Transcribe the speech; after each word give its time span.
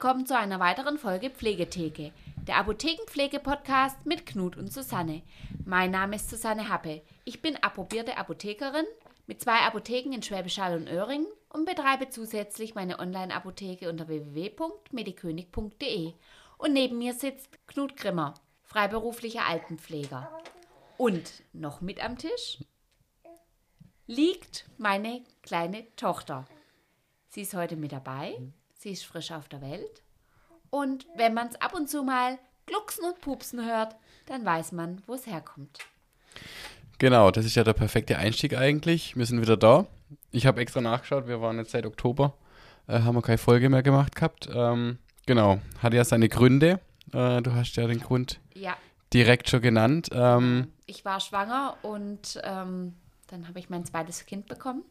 willkommen 0.00 0.26
zu 0.26 0.38
einer 0.38 0.60
weiteren 0.60 0.96
Folge 0.96 1.28
Pflegetheke, 1.28 2.12
der 2.46 2.58
Apothekenpflege-Podcast 2.58 4.06
mit 4.06 4.26
Knut 4.26 4.56
und 4.56 4.72
Susanne. 4.72 5.22
Mein 5.64 5.90
Name 5.90 6.14
ist 6.14 6.30
Susanne 6.30 6.68
Happe. 6.68 7.02
Ich 7.24 7.42
bin 7.42 7.56
approbierte 7.56 8.16
Apothekerin 8.16 8.84
mit 9.26 9.42
zwei 9.42 9.58
Apotheken 9.62 10.12
in 10.12 10.22
Schwäbisch 10.22 10.60
Hall 10.60 10.76
und 10.76 10.88
Öhringen 10.88 11.26
und 11.48 11.66
betreibe 11.66 12.10
zusätzlich 12.10 12.76
meine 12.76 13.00
Online-Apotheke 13.00 13.88
unter 13.88 14.06
www.medikönig.de. 14.06 16.12
Und 16.58 16.72
neben 16.72 16.98
mir 16.98 17.14
sitzt 17.14 17.66
Knut 17.66 17.96
Grimmer, 17.96 18.34
freiberuflicher 18.62 19.48
Altenpfleger. 19.48 20.30
Und 20.96 21.42
noch 21.52 21.80
mit 21.80 22.04
am 22.04 22.18
Tisch 22.18 22.58
liegt 24.06 24.70
meine 24.78 25.24
kleine 25.42 25.92
Tochter. 25.96 26.46
Sie 27.30 27.42
ist 27.42 27.54
heute 27.54 27.74
mit 27.74 27.90
dabei. 27.90 28.38
Sie 28.78 28.90
ist 28.90 29.04
frisch 29.04 29.32
auf 29.32 29.48
der 29.48 29.60
Welt. 29.60 30.02
Und 30.70 31.06
wenn 31.16 31.34
man 31.34 31.48
es 31.48 31.60
ab 31.60 31.74
und 31.74 31.90
zu 31.90 32.04
mal 32.04 32.38
glucksen 32.64 33.04
und 33.04 33.20
pupsen 33.20 33.64
hört, 33.66 33.96
dann 34.26 34.44
weiß 34.44 34.70
man, 34.70 35.02
wo 35.06 35.14
es 35.14 35.26
herkommt. 35.26 35.80
Genau, 36.98 37.32
das 37.32 37.44
ist 37.44 37.56
ja 37.56 37.64
der 37.64 37.72
perfekte 37.72 38.18
Einstieg 38.18 38.56
eigentlich. 38.56 39.16
Wir 39.16 39.26
sind 39.26 39.40
wieder 39.40 39.56
da. 39.56 39.86
Ich 40.30 40.46
habe 40.46 40.60
extra 40.60 40.80
nachgeschaut, 40.80 41.26
wir 41.26 41.40
waren 41.40 41.58
jetzt 41.58 41.72
seit 41.72 41.86
Oktober, 41.86 42.34
äh, 42.86 43.00
haben 43.00 43.16
wir 43.16 43.22
keine 43.22 43.38
Folge 43.38 43.68
mehr 43.68 43.82
gemacht 43.82 44.14
gehabt. 44.14 44.48
Ähm, 44.52 44.98
genau, 45.26 45.58
hat 45.82 45.92
ja 45.92 46.04
seine 46.04 46.28
Gründe. 46.28 46.78
Äh, 47.12 47.42
du 47.42 47.54
hast 47.54 47.74
ja 47.74 47.86
den 47.88 48.00
Grund 48.00 48.38
Ja, 48.54 48.76
direkt 49.12 49.50
schon 49.50 49.60
genannt. 49.60 50.08
Ähm, 50.12 50.72
ich 50.86 51.04
war 51.04 51.18
schwanger 51.18 51.76
und 51.82 52.40
ähm, 52.44 52.94
dann 53.26 53.48
habe 53.48 53.58
ich 53.58 53.70
mein 53.70 53.84
zweites 53.84 54.24
Kind 54.24 54.46
bekommen. 54.46 54.84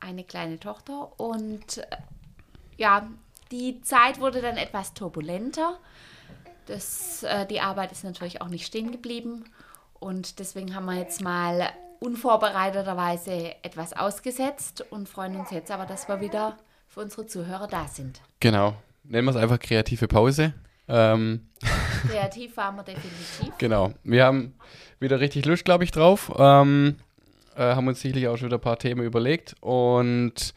Eine 0.00 0.22
kleine 0.22 0.60
Tochter. 0.60 1.18
Und 1.18 1.78
äh, 1.78 1.86
ja, 2.76 3.08
die 3.50 3.80
Zeit 3.82 4.20
wurde 4.20 4.40
dann 4.40 4.56
etwas 4.56 4.94
turbulenter. 4.94 5.78
Das, 6.66 7.22
äh, 7.22 7.46
die 7.46 7.60
Arbeit 7.60 7.92
ist 7.92 8.04
natürlich 8.04 8.40
auch 8.40 8.48
nicht 8.48 8.66
stehen 8.66 8.92
geblieben. 8.92 9.44
Und 10.00 10.38
deswegen 10.38 10.74
haben 10.74 10.86
wir 10.86 10.98
jetzt 10.98 11.22
mal 11.22 11.70
unvorbereiteterweise 12.00 13.54
etwas 13.62 13.92
ausgesetzt 13.92 14.84
und 14.90 15.08
freuen 15.08 15.36
uns 15.36 15.50
jetzt 15.50 15.70
aber, 15.70 15.86
dass 15.86 16.08
wir 16.08 16.20
wieder 16.20 16.56
für 16.88 17.00
unsere 17.00 17.26
Zuhörer 17.26 17.68
da 17.68 17.86
sind. 17.86 18.20
genau, 18.40 18.74
nennen 19.04 19.26
wir 19.26 19.30
es 19.30 19.36
einfach 19.36 19.58
kreative 19.58 20.08
Pause. 20.08 20.52
Ähm, 20.88 21.48
Kreativ 22.08 22.56
waren 22.56 22.76
wir 22.76 22.82
definitiv. 22.82 23.56
Genau. 23.58 23.92
Wir 24.02 24.24
haben 24.24 24.54
wieder 24.98 25.20
richtig 25.20 25.46
Lust, 25.46 25.64
glaube 25.64 25.84
ich, 25.84 25.90
drauf. 25.90 26.32
Ähm, 26.36 26.96
äh, 27.54 27.74
haben 27.74 27.86
uns 27.86 28.00
sicherlich 28.00 28.28
auch 28.28 28.36
schon 28.36 28.48
wieder 28.48 28.58
ein 28.58 28.62
paar 28.62 28.78
Themen 28.78 29.02
überlegt. 29.04 29.54
Und 29.60 30.54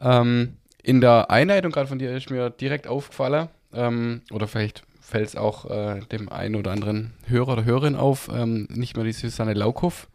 ähm, 0.00 0.56
in 0.88 1.00
der 1.02 1.30
Einleitung 1.30 1.70
gerade 1.70 1.86
von 1.86 1.98
dir 1.98 2.16
ist 2.16 2.30
mir 2.30 2.48
direkt 2.50 2.86
aufgefallen, 2.86 3.48
ähm, 3.74 4.22
oder 4.30 4.48
vielleicht 4.48 4.82
fällt 5.02 5.28
es 5.28 5.36
auch 5.36 5.66
äh, 5.70 6.00
dem 6.12 6.30
einen 6.30 6.54
oder 6.56 6.70
anderen 6.72 7.12
Hörer 7.26 7.52
oder 7.52 7.64
Hörerin 7.64 7.94
auf, 7.94 8.28
ähm, 8.32 8.66
nicht 8.70 8.96
mehr 8.96 9.04
die 9.04 9.12
Susanne 9.12 9.52
Laukow 9.54 10.08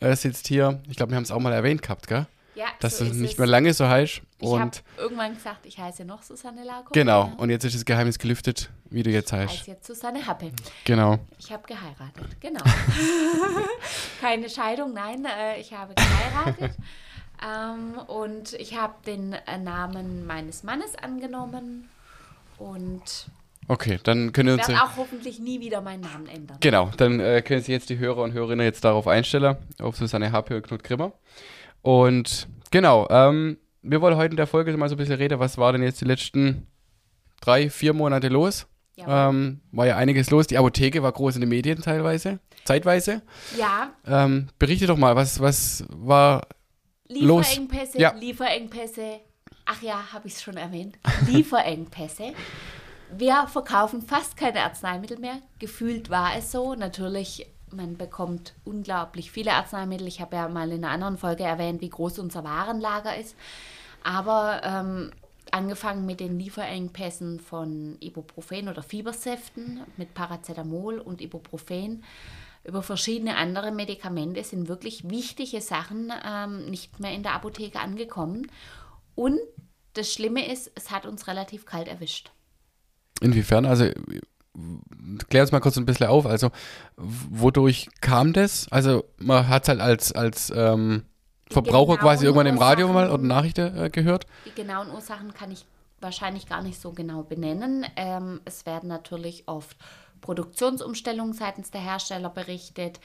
äh, 0.00 0.14
sitzt 0.14 0.46
hier. 0.48 0.80
Ich 0.88 0.96
glaube, 0.96 1.10
wir 1.10 1.16
haben 1.16 1.24
es 1.24 1.32
auch 1.32 1.40
mal 1.40 1.52
erwähnt 1.52 1.82
gehabt, 1.82 2.06
gell? 2.06 2.26
Ja, 2.54 2.66
Dass 2.80 2.98
so 2.98 3.04
du 3.06 3.10
ist 3.12 3.16
nicht 3.16 3.32
es. 3.32 3.38
mehr 3.38 3.46
lange 3.46 3.72
so 3.72 3.88
heißt. 3.88 4.20
Ich 4.40 4.48
habe 4.48 4.62
Und 4.62 4.82
irgendwann 4.98 5.34
gesagt, 5.34 5.64
ich 5.64 5.78
heiße 5.78 6.04
noch 6.04 6.22
Susanne 6.22 6.62
Lago. 6.64 6.90
genau, 6.92 7.32
und 7.38 7.48
jetzt 7.50 7.64
ist 7.64 7.74
das 7.74 7.84
Geheimnis 7.84 8.18
gelüftet, 8.18 8.68
wie 8.90 9.02
du 9.02 9.10
jetzt 9.10 9.32
Ich 9.32 9.38
heißt. 9.38 9.52
heiße 9.60 9.70
jetzt 9.70 9.86
Susanne 9.86 10.24
Happe. 10.26 10.52
Genau. 10.84 11.18
Ich 11.38 11.50
habe 11.50 11.62
geheiratet, 11.66 12.40
genau. 12.40 12.60
Keine 14.20 14.48
Scheidung, 14.50 14.92
nein, 14.92 15.24
äh, 15.24 15.60
ich 15.60 15.72
habe 15.72 15.94
geheiratet. 15.94 16.76
ähm, 17.46 17.98
und 18.06 18.52
ich 18.54 18.76
habe 18.76 18.94
den 19.06 19.32
äh, 19.32 19.58
Namen 19.58 20.26
meines 20.26 20.62
Mannes 20.62 20.94
angenommen 20.96 21.88
und 22.58 23.26
Okay, 23.68 23.98
dann 24.02 24.32
können 24.32 24.56
wir 24.58 24.68
uns. 24.68 24.68
auch 24.80 24.96
hoffentlich 24.96 25.38
nie 25.38 25.60
wieder 25.60 25.80
meinen 25.80 26.00
Namen 26.00 26.26
ändern. 26.26 26.56
Genau, 26.60 26.90
dann 26.96 27.20
äh, 27.20 27.42
können 27.42 27.60
sich 27.60 27.68
jetzt 27.68 27.90
die 27.90 27.98
Hörer 27.98 28.22
und 28.22 28.32
Hörerinnen 28.32 28.64
jetzt 28.66 28.84
darauf 28.84 29.06
einstellen, 29.06 29.56
auf 29.80 29.96
Susanne 29.96 30.32
Happe 30.32 30.56
und 30.56 30.66
Knut 30.66 30.82
Grimmer. 30.82 31.12
Und 31.80 32.48
genau, 32.70 33.06
ähm, 33.08 33.58
wir 33.82 34.00
wollen 34.00 34.16
heute 34.16 34.32
in 34.32 34.36
der 34.36 34.46
Folge 34.48 34.76
mal 34.76 34.88
so 34.88 34.94
ein 34.96 34.98
bisschen 34.98 35.14
reden, 35.16 35.38
was 35.38 35.58
war 35.58 35.72
denn 35.72 35.82
jetzt 35.82 36.00
die 36.00 36.04
letzten 36.06 36.66
drei, 37.40 37.70
vier 37.70 37.92
Monate 37.92 38.28
los? 38.28 38.66
Ja, 38.96 39.28
Ähm, 39.30 39.60
war 39.70 39.86
ja 39.86 39.96
einiges 39.96 40.28
los. 40.30 40.48
Die 40.48 40.58
Apotheke 40.58 41.02
war 41.02 41.12
groß 41.12 41.36
in 41.36 41.40
den 41.40 41.48
Medien 41.48 41.80
teilweise, 41.80 42.40
zeitweise. 42.64 43.22
ja 43.56 43.90
Ähm, 44.06 44.48
berichte 44.58 44.86
doch 44.86 44.98
mal, 44.98 45.16
was, 45.16 45.40
was 45.40 45.84
war. 45.88 46.42
Los. 47.20 47.48
Lieferengpässe, 47.48 47.98
Ja. 47.98 48.12
Lieferengpässe. 48.14 49.20
Ach 49.64 49.82
ja, 49.82 50.12
habe 50.12 50.26
ich 50.28 50.34
es 50.34 50.42
schon 50.42 50.56
erwähnt. 50.56 50.98
Lieferengpässe. 51.26 52.32
Wir 53.16 53.46
verkaufen 53.46 54.02
fast 54.02 54.36
keine 54.36 54.62
Arzneimittel 54.62 55.18
mehr. 55.18 55.38
Gefühlt 55.58 56.08
war 56.08 56.36
es 56.36 56.50
so. 56.50 56.74
Natürlich, 56.74 57.46
man 57.70 57.96
bekommt 57.98 58.54
unglaublich 58.64 59.30
viele 59.30 59.52
Arzneimittel. 59.52 60.06
Ich 60.06 60.20
habe 60.20 60.36
ja 60.36 60.48
mal 60.48 60.70
in 60.72 60.84
einer 60.84 60.92
anderen 60.94 61.18
Folge 61.18 61.44
erwähnt, 61.44 61.82
wie 61.82 61.90
groß 61.90 62.18
unser 62.18 62.42
Warenlager 62.42 63.14
ist. 63.16 63.36
Aber 64.02 64.62
ähm, 64.64 65.12
angefangen 65.50 66.06
mit 66.06 66.20
den 66.20 66.38
Lieferengpässen 66.38 67.38
von 67.38 67.96
Ibuprofen 68.00 68.68
oder 68.68 68.82
Fiebersäften 68.82 69.82
mit 69.96 70.14
Paracetamol 70.14 70.98
und 70.98 71.20
Ibuprofen 71.20 72.02
über 72.64 72.82
verschiedene 72.82 73.36
andere 73.36 73.72
Medikamente 73.72 74.44
sind 74.44 74.68
wirklich 74.68 75.08
wichtige 75.08 75.60
Sachen 75.60 76.12
ähm, 76.24 76.66
nicht 76.70 77.00
mehr 77.00 77.12
in 77.12 77.22
der 77.22 77.34
Apotheke 77.34 77.80
angekommen. 77.80 78.50
Und 79.14 79.38
das 79.94 80.12
Schlimme 80.12 80.50
ist, 80.50 80.70
es 80.74 80.90
hat 80.90 81.06
uns 81.06 81.26
relativ 81.26 81.66
kalt 81.66 81.88
erwischt. 81.88 82.30
Inwiefern? 83.20 83.66
Also, 83.66 83.90
klär 85.28 85.42
uns 85.42 85.52
mal 85.52 85.60
kurz 85.60 85.76
ein 85.76 85.86
bisschen 85.86 86.06
auf. 86.06 86.26
Also, 86.26 86.50
wodurch 86.96 87.88
kam 88.00 88.32
das? 88.32 88.68
Also, 88.70 89.04
man 89.18 89.48
hat 89.48 89.64
es 89.64 89.68
halt 89.68 89.80
als, 89.80 90.12
als 90.12 90.52
ähm, 90.54 91.04
Verbraucher 91.50 91.98
quasi 91.98 92.24
irgendwann 92.24 92.46
im 92.46 92.58
Radio 92.58 92.88
mal 92.88 93.10
oder 93.10 93.22
Nachrichten 93.22 93.76
äh, 93.76 93.90
gehört. 93.90 94.26
Die 94.46 94.54
genauen 94.54 94.90
Ursachen 94.90 95.34
kann 95.34 95.50
ich 95.50 95.66
wahrscheinlich 96.00 96.46
gar 96.46 96.62
nicht 96.62 96.80
so 96.80 96.92
genau 96.92 97.22
benennen. 97.22 97.86
Ähm, 97.96 98.40
es 98.44 98.66
werden 98.66 98.88
natürlich 98.88 99.44
oft 99.46 99.76
Produktionsumstellungen 100.22 101.34
seitens 101.34 101.70
der 101.70 101.82
Hersteller 101.82 102.30
berichtet, 102.30 102.98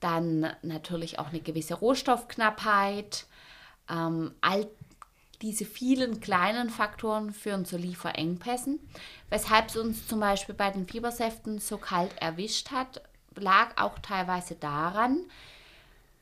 dann 0.00 0.52
natürlich 0.62 1.20
auch 1.20 1.28
eine 1.28 1.40
gewisse 1.40 1.74
Rohstoffknappheit. 1.74 3.26
Ähm, 3.88 4.34
all 4.40 4.66
diese 5.42 5.64
vielen 5.64 6.20
kleinen 6.20 6.70
Faktoren 6.70 7.32
führen 7.32 7.64
zu 7.64 7.76
Lieferengpässen. 7.76 8.80
Weshalb 9.28 9.68
es 9.68 9.76
uns 9.76 10.06
zum 10.08 10.20
Beispiel 10.20 10.54
bei 10.54 10.70
den 10.70 10.86
Fiebersäften 10.86 11.58
so 11.58 11.78
kalt 11.78 12.16
erwischt 12.20 12.70
hat, 12.70 13.02
lag 13.34 13.80
auch 13.80 13.98
teilweise 14.00 14.54
daran, 14.54 15.24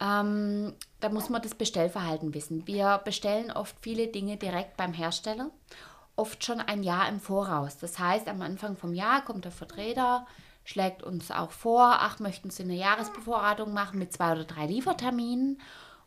ähm, 0.01 0.75
da 1.01 1.11
muss 1.11 1.29
man 1.29 1.43
das 1.43 1.55
Bestellverhalten 1.55 2.33
wissen. 2.35 2.67
Wir 2.67 3.01
bestellen 3.05 3.51
oft 3.51 3.77
viele 3.81 4.09
Dinge 4.09 4.37
direkt 4.37 4.77
beim 4.77 4.95
Hersteller, 4.95 5.51
oft 6.21 6.45
schon 6.45 6.61
ein 6.61 6.83
Jahr 6.83 7.09
im 7.09 7.19
Voraus. 7.19 7.79
Das 7.79 7.99
heißt, 7.99 8.29
am 8.29 8.43
Anfang 8.43 8.77
vom 8.77 8.93
Jahr 8.93 9.25
kommt 9.25 9.47
der 9.47 9.53
Vertreter, 9.53 10.27
schlägt 10.65 11.03
uns 11.03 11.31
auch 11.31 11.51
vor, 11.51 11.97
ach, 12.01 12.19
möchten 12.19 12.51
Sie 12.51 12.63
eine 12.63 12.75
Jahresbevorratung 12.75 13.73
machen 13.73 13.99
mit 13.99 14.13
zwei 14.13 14.33
oder 14.33 14.45
drei 14.45 14.67
Lieferterminen. 14.67 15.59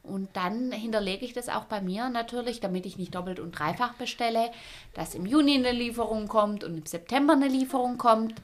Und 0.04 0.30
dann 0.36 0.72
hinterlege 0.72 1.26
ich 1.26 1.34
das 1.34 1.50
auch 1.50 1.64
bei 1.64 1.82
mir 1.82 2.10
natürlich, 2.10 2.60
damit 2.60 2.86
ich 2.86 2.98
nicht 2.98 3.16
doppelt 3.16 3.40
und 3.40 3.58
dreifach 3.58 3.94
bestelle, 3.94 4.52
dass 4.94 5.16
im 5.16 5.26
Juni 5.26 5.56
eine 5.56 5.72
Lieferung 5.72 6.28
kommt 6.28 6.64
und 6.64 6.78
im 6.78 6.86
September 6.86 7.34
eine 7.34 7.48
Lieferung 7.48 7.98
kommt. 7.98 8.40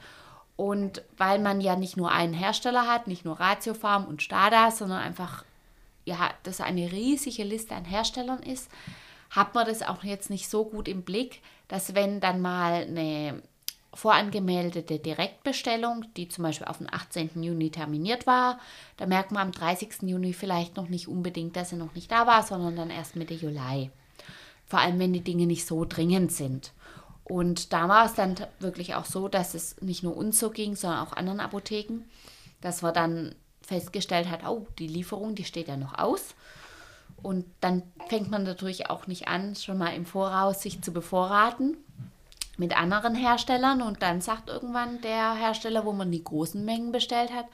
Und 0.55 1.03
weil 1.17 1.37
man 1.37 1.61
ja 1.61 1.75
nicht 1.75 1.97
nur 1.97 2.11
einen 2.11 2.33
Hersteller 2.33 2.87
hat, 2.87 3.05
nicht 3.05 3.25
nur 3.25 3.39
Ratiofarm 3.39 4.05
und 4.05 4.23
Stada, 4.23 4.71
sondern 4.71 4.99
einfach, 5.01 5.45
ja, 6.05 6.31
das 6.43 6.61
eine 6.61 6.91
riesige 6.91 7.43
Liste 7.43 7.75
an 7.75 7.85
Herstellern 7.85 8.41
ist, 8.41 8.71
hat 9.29 9.53
man 9.53 9.67
das 9.67 9.83
auch 9.83 10.03
jetzt 10.03 10.29
nicht 10.29 10.49
so 10.49 10.65
gut 10.65 10.87
im 10.87 11.03
Blick, 11.03 11.41
dass 11.69 11.95
wenn 11.95 12.19
dann 12.19 12.41
mal 12.41 12.83
eine 12.83 13.41
vorangemeldete 13.93 14.99
Direktbestellung, 14.99 16.05
die 16.15 16.27
zum 16.27 16.43
Beispiel 16.43 16.67
auf 16.67 16.77
den 16.77 16.93
18. 16.93 17.41
Juni 17.41 17.69
terminiert 17.71 18.27
war, 18.27 18.59
da 18.97 19.05
merkt 19.05 19.31
man 19.31 19.47
am 19.47 19.51
30. 19.51 20.03
Juni 20.03 20.33
vielleicht 20.33 20.75
noch 20.75 20.89
nicht 20.89 21.07
unbedingt, 21.07 21.55
dass 21.55 21.69
sie 21.69 21.75
noch 21.75 21.95
nicht 21.95 22.11
da 22.11 22.27
war, 22.27 22.43
sondern 22.43 22.75
dann 22.75 22.89
erst 22.89 23.15
Mitte 23.15 23.33
Juli. 23.33 23.89
Vor 24.65 24.79
allem, 24.79 24.99
wenn 24.99 25.13
die 25.13 25.23
Dinge 25.23 25.47
nicht 25.47 25.65
so 25.65 25.85
dringend 25.85 26.31
sind. 26.31 26.73
Und 27.23 27.73
da 27.73 27.87
war 27.87 28.05
es 28.05 28.13
dann 28.13 28.35
wirklich 28.59 28.95
auch 28.95 29.05
so, 29.05 29.27
dass 29.27 29.53
es 29.53 29.79
nicht 29.81 30.03
nur 30.03 30.17
uns 30.17 30.39
so 30.39 30.49
ging, 30.49 30.75
sondern 30.75 31.05
auch 31.05 31.13
anderen 31.13 31.39
Apotheken, 31.39 32.01
dass 32.61 32.81
man 32.81 32.93
dann 32.93 33.35
festgestellt 33.61 34.29
hat, 34.29 34.47
oh, 34.47 34.67
die 34.79 34.87
Lieferung, 34.87 35.35
die 35.35 35.43
steht 35.43 35.67
ja 35.67 35.77
noch 35.77 35.97
aus. 35.97 36.35
Und 37.21 37.45
dann 37.61 37.83
fängt 38.07 38.29
man 38.29 38.43
natürlich 38.43 38.89
auch 38.89 39.07
nicht 39.07 39.27
an, 39.27 39.55
schon 39.55 39.77
mal 39.77 39.93
im 39.95 40.05
Voraus 40.05 40.61
sich 40.61 40.81
zu 40.81 40.91
bevorraten 40.91 41.77
mit 42.57 42.77
anderen 42.77 43.15
Herstellern. 43.15 43.81
Und 43.81 44.01
dann 44.01 44.21
sagt 44.21 44.49
irgendwann 44.49 45.01
der 45.01 45.33
Hersteller, 45.35 45.85
wo 45.85 45.93
man 45.93 46.11
die 46.11 46.23
großen 46.23 46.63
Mengen 46.63 46.91
bestellt 46.91 47.31
hat, 47.33 47.45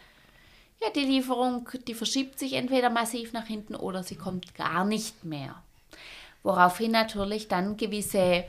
ja, 0.81 0.89
die 0.89 1.06
Lieferung, 1.06 1.69
die 1.88 1.94
verschiebt 1.94 2.38
sich 2.38 2.53
entweder 2.53 2.89
massiv 2.89 3.31
nach 3.33 3.45
hinten 3.45 3.75
oder 3.75 4.03
sie 4.03 4.15
kommt 4.15 4.56
gar 4.56 4.83
nicht 4.83 5.23
mehr. 5.23 5.56
Woraufhin 6.44 6.91
natürlich 6.91 7.47
dann 7.47 7.77
gewisse 7.77 8.44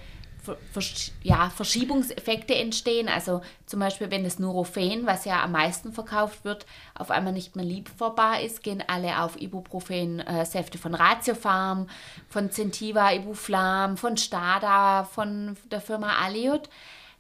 Versch 0.73 1.13
ja, 1.23 1.51
Verschiebungseffekte 1.51 2.55
entstehen. 2.55 3.09
Also 3.09 3.43
zum 3.67 3.81
Beispiel, 3.81 4.11
wenn 4.11 4.25
das 4.25 4.39
Nurofen, 4.39 5.07
was 5.07 5.25
ja 5.25 5.43
am 5.43 5.53
meisten 5.53 5.93
verkauft 5.93 6.45
wird, 6.45 6.67
auf 6.95 7.11
einmal 7.11 7.33
nicht 7.33 7.57
mehr 7.57 7.65
lieferbar 7.65 8.41
ist, 8.41 8.63
gehen 8.63 8.83
alle 8.87 9.23
auf 9.23 9.41
Ibuprofen-Säfte 9.41 10.79
von 10.79 10.95
Ratiofarm, 10.95 11.89
von 12.29 12.51
Zentiva, 12.51 13.13
Ibuflam, 13.13 13.97
von 13.97 14.17
Stada, 14.17 15.05
von 15.05 15.57
der 15.71 15.81
Firma 15.81 16.17
Aliot. 16.25 16.69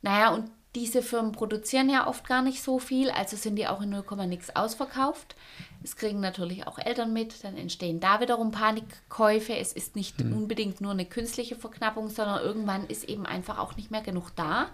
Naja, 0.02 0.30
und 0.30 0.50
diese 0.76 1.00
Firmen 1.02 1.32
produzieren 1.32 1.88
ja 1.88 2.06
oft 2.06 2.28
gar 2.28 2.42
nicht 2.42 2.62
so 2.62 2.78
viel, 2.78 3.10
also 3.10 3.36
sind 3.36 3.56
die 3.56 3.66
auch 3.66 3.80
in 3.80 3.88
0, 3.88 4.04
nix 4.26 4.50
ausverkauft. 4.54 5.34
Es 5.82 5.96
kriegen 5.96 6.20
natürlich 6.20 6.66
auch 6.66 6.78
Eltern 6.78 7.14
mit, 7.14 7.42
dann 7.42 7.56
entstehen 7.56 7.98
da 7.98 8.20
wiederum 8.20 8.50
Panikkäufe. 8.50 9.56
Es 9.56 9.72
ist 9.72 9.96
nicht 9.96 10.22
mhm. 10.22 10.36
unbedingt 10.36 10.82
nur 10.82 10.92
eine 10.92 11.06
künstliche 11.06 11.56
Verknappung, 11.56 12.10
sondern 12.10 12.42
irgendwann 12.42 12.86
ist 12.88 13.04
eben 13.04 13.24
einfach 13.24 13.58
auch 13.58 13.74
nicht 13.76 13.90
mehr 13.90 14.02
genug 14.02 14.30
da. 14.36 14.68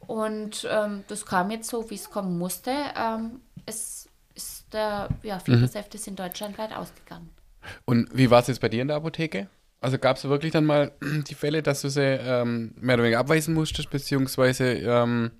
Und 0.00 0.66
ähm, 0.68 1.04
das 1.06 1.24
kam 1.24 1.52
jetzt 1.52 1.70
so, 1.70 1.88
wie 1.88 1.94
es 1.94 2.10
kommen 2.10 2.36
musste. 2.36 2.72
Ähm, 2.96 3.40
es 3.64 4.08
ist 4.34 4.72
der, 4.72 5.08
ja, 5.22 5.38
Fiebersäfte 5.38 5.98
mhm. 5.98 6.02
sind 6.02 6.18
deutschlandweit 6.18 6.74
ausgegangen. 6.74 7.30
Und 7.84 8.08
wie 8.12 8.28
war 8.30 8.40
es 8.40 8.48
jetzt 8.48 8.60
bei 8.60 8.68
dir 8.68 8.82
in 8.82 8.88
der 8.88 8.96
Apotheke? 8.96 9.48
Also 9.80 9.98
gab 9.98 10.16
es 10.16 10.24
wirklich 10.24 10.52
dann 10.52 10.64
mal 10.64 10.92
die 11.02 11.34
Fälle, 11.34 11.62
dass 11.62 11.82
du 11.82 11.88
sie 11.88 12.02
ähm, 12.02 12.72
mehr 12.80 12.94
oder 12.94 13.04
weniger 13.04 13.20
abweisen 13.20 13.54
musstest, 13.54 13.90
beziehungsweise, 13.90 14.72
ähm, 14.72 15.30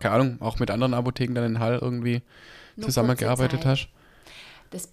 keine 0.00 0.14
Ahnung, 0.14 0.40
auch 0.40 0.58
mit 0.58 0.70
anderen 0.70 0.94
Apotheken 0.94 1.34
dann 1.34 1.44
in 1.44 1.60
Hall 1.60 1.78
irgendwie 1.80 2.22
Nur 2.76 2.86
zusammengearbeitet 2.86 3.64
hast? 3.64 3.88
Das, 4.70 4.92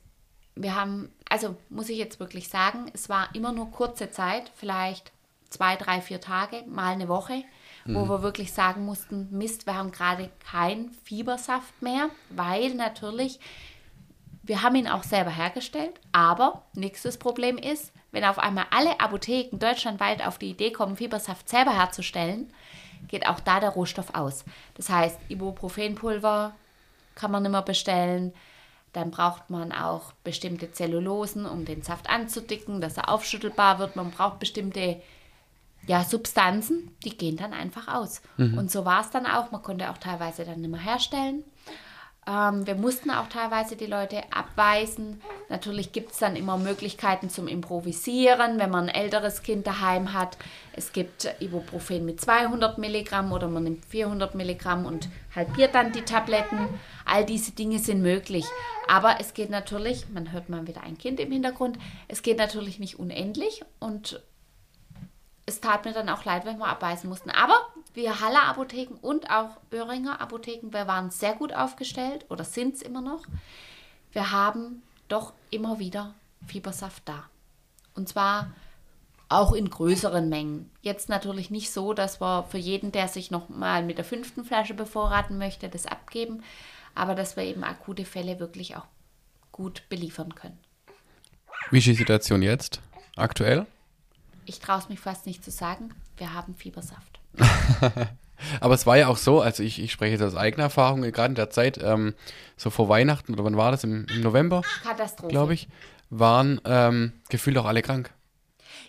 wir 0.56 0.76
haben, 0.76 1.10
also 1.30 1.58
muss 1.70 1.90
ich 1.90 1.98
jetzt 1.98 2.20
wirklich 2.20 2.48
sagen, 2.48 2.86
es 2.94 3.10
war 3.10 3.30
immer 3.34 3.52
nur 3.52 3.72
kurze 3.72 4.12
Zeit, 4.12 4.52
vielleicht 4.56 5.12
zwei, 5.50 5.76
drei, 5.76 6.02
vier 6.02 6.20
Tage, 6.20 6.64
mal 6.68 6.94
eine 6.94 7.08
Woche, 7.08 7.44
mhm. 7.86 7.96
wo 7.96 8.10
wir 8.10 8.24
wirklich 8.24 8.52
sagen 8.54 8.86
mussten, 8.86 9.28
Mist, 9.32 9.66
wir 9.66 9.76
haben 9.76 9.92
gerade 9.92 10.30
keinen 10.50 10.92
Fiebersaft 11.04 11.82
mehr, 11.82 12.10
weil 12.30 12.74
natürlich, 12.74 13.40
wir 14.44 14.62
haben 14.62 14.76
ihn 14.76 14.90
auch 14.90 15.04
selber 15.04 15.32
hergestellt, 15.32 15.94
aber 16.12 16.64
nächstes 16.74 17.18
Problem 17.18 17.58
ist, 17.58 17.94
wenn 18.12 18.26
auf 18.26 18.38
einmal 18.38 18.66
alle 18.72 19.00
Apotheken 19.00 19.58
deutschlandweit 19.58 20.26
auf 20.26 20.38
die 20.38 20.52
Idee 20.52 20.72
kommen, 20.72 20.98
Fiebersaft 20.98 21.48
selber 21.48 21.76
herzustellen, 21.76 22.54
geht 23.08 23.26
auch 23.26 23.40
da 23.40 23.62
der 23.62 23.70
Rohstoff 23.70 24.14
aus. 24.14 24.44
Das 24.76 24.90
heißt, 24.90 25.18
Ibuprofenpulver 25.30 26.54
kann 27.16 27.32
man 27.32 27.44
nicht 27.44 27.52
mehr 27.52 27.62
bestellen. 27.62 28.34
Dann 28.92 29.12
braucht 29.12 29.50
man 29.50 29.72
auch 29.72 30.12
bestimmte 30.24 30.72
Zellulosen, 30.72 31.46
um 31.46 31.66
den 31.66 31.82
Saft 31.82 32.10
anzudicken, 32.10 32.82
dass 32.82 32.98
er 32.98 33.10
aufschüttelbar 33.10 33.80
wird. 33.80 33.96
Man 33.96 34.12
braucht 34.12 34.40
bestimmte 34.40 35.02
ja, 35.88 36.04
Substanzen, 36.04 36.96
die 37.04 37.18
gehen 37.18 37.38
dann 37.38 37.54
einfach 37.54 37.88
aus. 37.88 38.22
Mhm. 38.38 38.58
Und 38.58 38.72
so 38.72 38.86
war 38.86 39.02
es 39.02 39.10
dann 39.10 39.26
auch. 39.26 39.52
Man 39.52 39.64
konnte 39.64 39.90
auch 39.90 39.98
teilweise 39.98 40.46
dann 40.46 40.62
nicht 40.62 40.70
mehr 40.70 40.80
herstellen. 40.80 41.44
Ähm, 42.26 42.66
wir 42.66 42.76
mussten 42.76 43.12
auch 43.12 43.28
teilweise 43.28 43.76
die 43.76 43.86
Leute 43.86 44.22
abweisen. 44.32 45.22
Natürlich 45.50 45.92
gibt 45.92 46.12
es 46.12 46.20
dann 46.20 46.36
immer 46.36 46.58
Möglichkeiten 46.58 47.30
zum 47.30 47.48
Improvisieren, 47.48 48.60
wenn 48.60 48.70
man 48.70 48.88
ein 48.88 48.96
älteres 48.96 49.44
Kind 49.44 49.68
daheim 49.68 50.14
hat. 50.14 50.38
Es 50.74 50.94
gibt 50.94 51.34
Ibuprofen 51.40 52.06
mit 52.06 52.22
200 52.22 52.78
Milligramm 52.78 53.32
oder 53.32 53.48
man 53.48 53.64
nimmt 53.64 53.86
400 53.86 54.36
Milligramm 54.36 54.86
und 54.86 55.10
halbiert 55.36 55.76
dann 55.76 55.92
die 55.92 56.04
Tabletten. 56.04 56.70
All 57.06 57.26
diese 57.26 57.52
Dinge 57.52 57.80
sind 57.80 58.02
möglich. 58.02 58.46
Aber 58.88 59.18
es 59.20 59.34
geht 59.34 59.50
natürlich, 59.50 60.10
man 60.10 60.32
hört 60.32 60.50
mal 60.50 60.66
wieder 60.68 60.84
ein 60.84 60.98
Kind 60.98 61.20
im 61.20 61.32
Hintergrund, 61.32 61.78
es 62.08 62.22
geht 62.22 62.38
natürlich 62.38 62.80
nicht 62.80 63.00
unendlich 63.00 63.64
und 63.80 64.22
es 65.46 65.60
tat 65.60 65.86
mir 65.86 65.94
dann 65.94 66.10
auch 66.10 66.24
leid, 66.26 66.46
wenn 66.46 66.58
wir 66.58 66.68
abweisen 66.68 67.10
mussten. 67.10 67.30
Aber 67.30 67.56
wir 67.94 68.20
Haller 68.20 68.44
Apotheken 68.44 68.96
und 69.02 69.30
auch 69.30 69.58
Öhringer 69.72 70.20
Apotheken, 70.22 70.72
wir 70.72 70.88
waren 70.88 71.12
sehr 71.12 71.34
gut 71.34 71.54
aufgestellt 71.54 72.26
oder 72.30 72.44
sind 72.44 72.76
es 72.76 72.82
immer 72.82 73.02
noch. 73.02 73.24
Wir 74.12 74.32
haben 74.32 74.84
doch 75.08 75.34
immer 75.52 75.80
wieder 75.80 76.14
Fiebersaft 76.48 77.04
da. 77.06 77.26
Und 77.96 78.10
zwar 78.10 78.52
auch 79.30 79.54
in 79.54 79.70
größeren 79.70 80.30
Mengen. 80.30 80.70
Jetzt 80.82 81.10
natürlich 81.10 81.50
nicht 81.50 81.72
so, 81.72 81.94
dass 81.94 82.22
wir 82.22 82.44
für 82.50 82.58
jeden, 82.58 82.92
der 82.92 83.08
sich 83.08 83.32
noch 83.32 83.50
mal 83.50 83.84
mit 83.84 83.98
der 83.98 84.06
fünften 84.06 84.46
Flasche 84.46 84.74
bevorraten 84.74 85.38
möchte, 85.38 85.70
das 85.70 85.86
abgeben, 85.86 86.44
aber 86.96 87.16
dass 87.16 87.36
wir 87.36 87.44
eben 87.44 87.64
akute 87.64 88.06
Fälle 88.06 88.40
wirklich 88.40 88.76
auch 88.76 88.86
gut 89.52 89.84
beliefern 89.90 90.36
können. 90.36 90.60
Wie 91.72 91.80
ist 91.80 91.88
die 91.88 91.94
Situation 91.96 92.42
jetzt 92.42 92.82
aktuell? 93.16 93.66
Ich 94.46 94.60
traue 94.60 94.80
es 94.80 94.90
mich 94.90 95.00
fast 95.00 95.26
nicht 95.26 95.44
zu 95.44 95.52
sagen. 95.52 95.94
Wir 96.18 96.34
haben 96.34 96.54
Fiebersaft. 96.56 97.20
Aber 98.60 98.74
es 98.74 98.86
war 98.86 98.98
ja 98.98 99.08
auch 99.08 99.18
so, 99.18 99.42
also 99.42 99.64
ich, 99.64 99.82
ich 99.82 99.92
spreche 99.92 100.14
jetzt 100.14 100.22
aus 100.22 100.36
eigener 100.36 100.64
Erfahrung, 100.64 101.02
gerade 101.02 101.30
in 101.30 101.36
der 101.36 101.50
Zeit, 101.50 101.80
ähm, 101.82 102.14
so 102.58 102.70
vor 102.70 102.90
Weihnachten, 102.90 103.34
oder 103.34 103.44
wann 103.46 103.58
war 103.58 103.72
das, 103.72 103.84
im, 103.84 104.06
im 104.14 104.22
November? 104.22 104.62
Katastrophe. 104.84 105.30
Glaube 105.30 105.54
ich, 105.54 105.68
waren 106.10 106.60
ähm, 106.66 107.14
gefühlt 107.30 107.58
auch 107.58 107.66
alle 107.66 107.82
krank. 107.82 108.12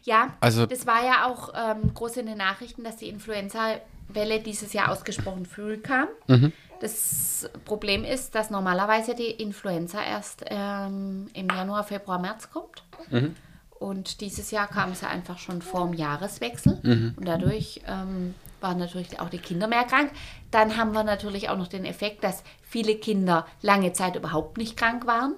Ja, 0.02 0.34
also, 0.40 0.66
das 0.66 0.86
war 0.86 1.04
ja 1.04 1.26
auch 1.26 1.52
ähm, 1.54 1.94
groß 1.94 2.18
in 2.18 2.26
den 2.26 2.38
Nachrichten, 2.38 2.84
dass 2.84 2.96
die 2.96 3.08
Influenza-Welle 3.08 4.40
dieses 4.40 4.72
Jahr 4.72 4.90
ausgesprochen 4.90 5.46
früh 5.46 5.78
kam. 5.78 6.08
Mhm. 6.26 6.52
Das 6.80 7.48
Problem 7.64 8.04
ist, 8.04 8.34
dass 8.34 8.50
normalerweise 8.50 9.14
die 9.14 9.30
Influenza 9.30 10.02
erst 10.02 10.44
ähm, 10.46 11.28
im 11.32 11.48
Januar, 11.48 11.84
Februar, 11.84 12.18
März 12.18 12.50
kommt. 12.50 12.82
Mhm. 13.10 13.36
Und 13.78 14.20
dieses 14.20 14.50
Jahr 14.50 14.66
kam 14.66 14.94
sie 14.94 15.06
einfach 15.06 15.38
schon 15.38 15.62
vor 15.62 15.86
dem 15.86 15.94
Jahreswechsel. 15.94 16.78
Mhm. 16.82 17.14
Und 17.16 17.26
dadurch 17.26 17.80
ähm, 17.86 18.34
waren 18.64 18.78
natürlich 18.78 19.20
auch 19.20 19.28
die 19.28 19.38
Kinder 19.38 19.68
mehr 19.68 19.84
krank. 19.84 20.10
Dann 20.50 20.76
haben 20.76 20.92
wir 20.92 21.04
natürlich 21.04 21.48
auch 21.48 21.56
noch 21.56 21.68
den 21.68 21.84
Effekt, 21.84 22.24
dass 22.24 22.42
viele 22.62 22.96
Kinder 22.96 23.46
lange 23.62 23.92
Zeit 23.92 24.16
überhaupt 24.16 24.58
nicht 24.58 24.76
krank 24.76 25.06
waren. 25.06 25.34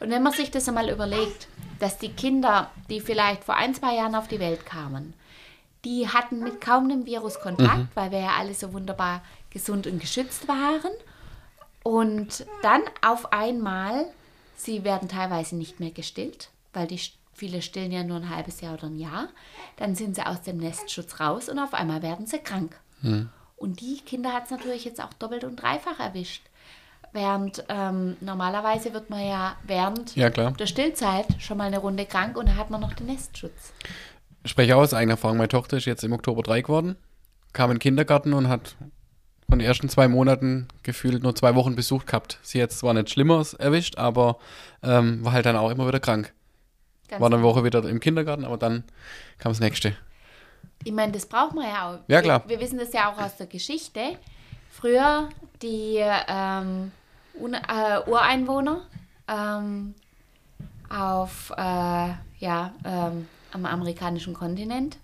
Und 0.00 0.10
wenn 0.10 0.24
man 0.24 0.32
sich 0.32 0.50
das 0.50 0.66
einmal 0.66 0.90
überlegt, 0.90 1.46
dass 1.78 1.98
die 1.98 2.08
Kinder, 2.08 2.70
die 2.88 3.00
vielleicht 3.00 3.44
vor 3.44 3.54
ein, 3.54 3.74
zwei 3.74 3.94
Jahren 3.94 4.16
auf 4.16 4.26
die 4.26 4.40
Welt 4.40 4.66
kamen, 4.66 5.14
die 5.84 6.08
hatten 6.08 6.40
mit 6.40 6.60
kaum 6.60 6.84
einem 6.84 7.06
Virus 7.06 7.40
Kontakt, 7.40 7.78
mhm. 7.78 7.88
weil 7.94 8.10
wir 8.10 8.20
ja 8.20 8.36
alle 8.38 8.54
so 8.54 8.72
wunderbar 8.72 9.22
gesund 9.50 9.86
und 9.86 10.00
geschützt 10.00 10.48
waren. 10.48 10.92
Und 11.82 12.46
dann 12.62 12.82
auf 13.02 13.32
einmal, 13.32 14.06
sie 14.56 14.84
werden 14.84 15.08
teilweise 15.08 15.56
nicht 15.56 15.80
mehr 15.80 15.90
gestillt, 15.90 16.50
weil 16.72 16.86
die 16.86 17.00
Viele 17.40 17.62
stillen 17.62 17.90
ja 17.90 18.04
nur 18.04 18.18
ein 18.18 18.28
halbes 18.28 18.60
Jahr 18.60 18.74
oder 18.74 18.88
ein 18.88 18.98
Jahr. 18.98 19.28
Dann 19.76 19.94
sind 19.94 20.14
sie 20.14 20.26
aus 20.26 20.42
dem 20.42 20.58
Nestschutz 20.58 21.20
raus 21.20 21.48
und 21.48 21.58
auf 21.58 21.72
einmal 21.72 22.02
werden 22.02 22.26
sie 22.26 22.38
krank. 22.38 22.78
Mhm. 23.00 23.30
Und 23.56 23.80
die 23.80 24.02
Kinder 24.04 24.34
hat 24.34 24.44
es 24.44 24.50
natürlich 24.50 24.84
jetzt 24.84 25.02
auch 25.02 25.14
doppelt 25.14 25.44
und 25.44 25.56
dreifach 25.56 25.98
erwischt. 25.98 26.42
Während 27.14 27.64
ähm, 27.70 28.18
normalerweise 28.20 28.92
wird 28.92 29.08
man 29.08 29.26
ja 29.26 29.56
während 29.62 30.14
ja, 30.16 30.28
der 30.28 30.66
Stillzeit 30.66 31.28
schon 31.38 31.56
mal 31.56 31.64
eine 31.64 31.78
Runde 31.78 32.04
krank 32.04 32.36
und 32.36 32.46
da 32.46 32.56
hat 32.56 32.68
man 32.68 32.82
noch 32.82 32.92
den 32.92 33.06
Nestschutz. 33.06 33.72
Ich 34.44 34.50
spreche 34.50 34.76
auch 34.76 34.82
aus 34.82 34.92
eigener 34.92 35.14
Erfahrung. 35.14 35.38
Meine 35.38 35.48
Tochter 35.48 35.78
ist 35.78 35.86
jetzt 35.86 36.04
im 36.04 36.12
Oktober 36.12 36.42
drei 36.42 36.60
geworden, 36.60 36.96
kam 37.54 37.70
in 37.70 37.76
den 37.76 37.80
Kindergarten 37.80 38.34
und 38.34 38.48
hat 38.48 38.76
von 39.48 39.58
den 39.58 39.66
ersten 39.66 39.88
zwei 39.88 40.08
Monaten 40.08 40.68
gefühlt 40.82 41.22
nur 41.22 41.34
zwei 41.34 41.54
Wochen 41.54 41.74
Besuch 41.74 42.04
gehabt. 42.04 42.38
Sie 42.42 42.62
hat 42.62 42.70
zwar 42.70 42.92
nicht 42.92 43.08
Schlimmeres 43.08 43.54
erwischt, 43.54 43.96
aber 43.96 44.36
ähm, 44.82 45.24
war 45.24 45.32
halt 45.32 45.46
dann 45.46 45.56
auch 45.56 45.70
immer 45.70 45.88
wieder 45.88 46.00
krank. 46.00 46.34
Ganz 47.10 47.20
war 47.20 47.32
eine 47.32 47.42
Woche 47.42 47.64
wieder 47.64 47.84
im 47.84 47.98
Kindergarten, 47.98 48.44
aber 48.44 48.56
dann 48.56 48.84
kam 49.38 49.50
das 49.50 49.60
nächste. 49.60 49.94
Ich 50.84 50.92
meine, 50.92 51.12
das 51.12 51.26
braucht 51.26 51.54
man 51.54 51.64
ja 51.64 51.90
auch. 51.90 51.98
Ja, 52.06 52.22
klar. 52.22 52.42
Wir, 52.46 52.56
wir 52.56 52.64
wissen 52.64 52.78
das 52.78 52.92
ja 52.92 53.12
auch 53.12 53.18
aus 53.20 53.36
der 53.36 53.46
Geschichte. 53.46 54.16
Früher 54.70 55.28
die 55.60 55.98
ähm, 55.98 56.92
äh, 57.34 58.08
Ureinwohner 58.08 58.82
ähm, 59.28 59.94
auf, 60.88 61.52
äh, 61.56 62.10
ja, 62.38 62.72
ähm, 62.84 63.28
am 63.52 63.66
amerikanischen 63.66 64.32
Kontinent, 64.32 64.98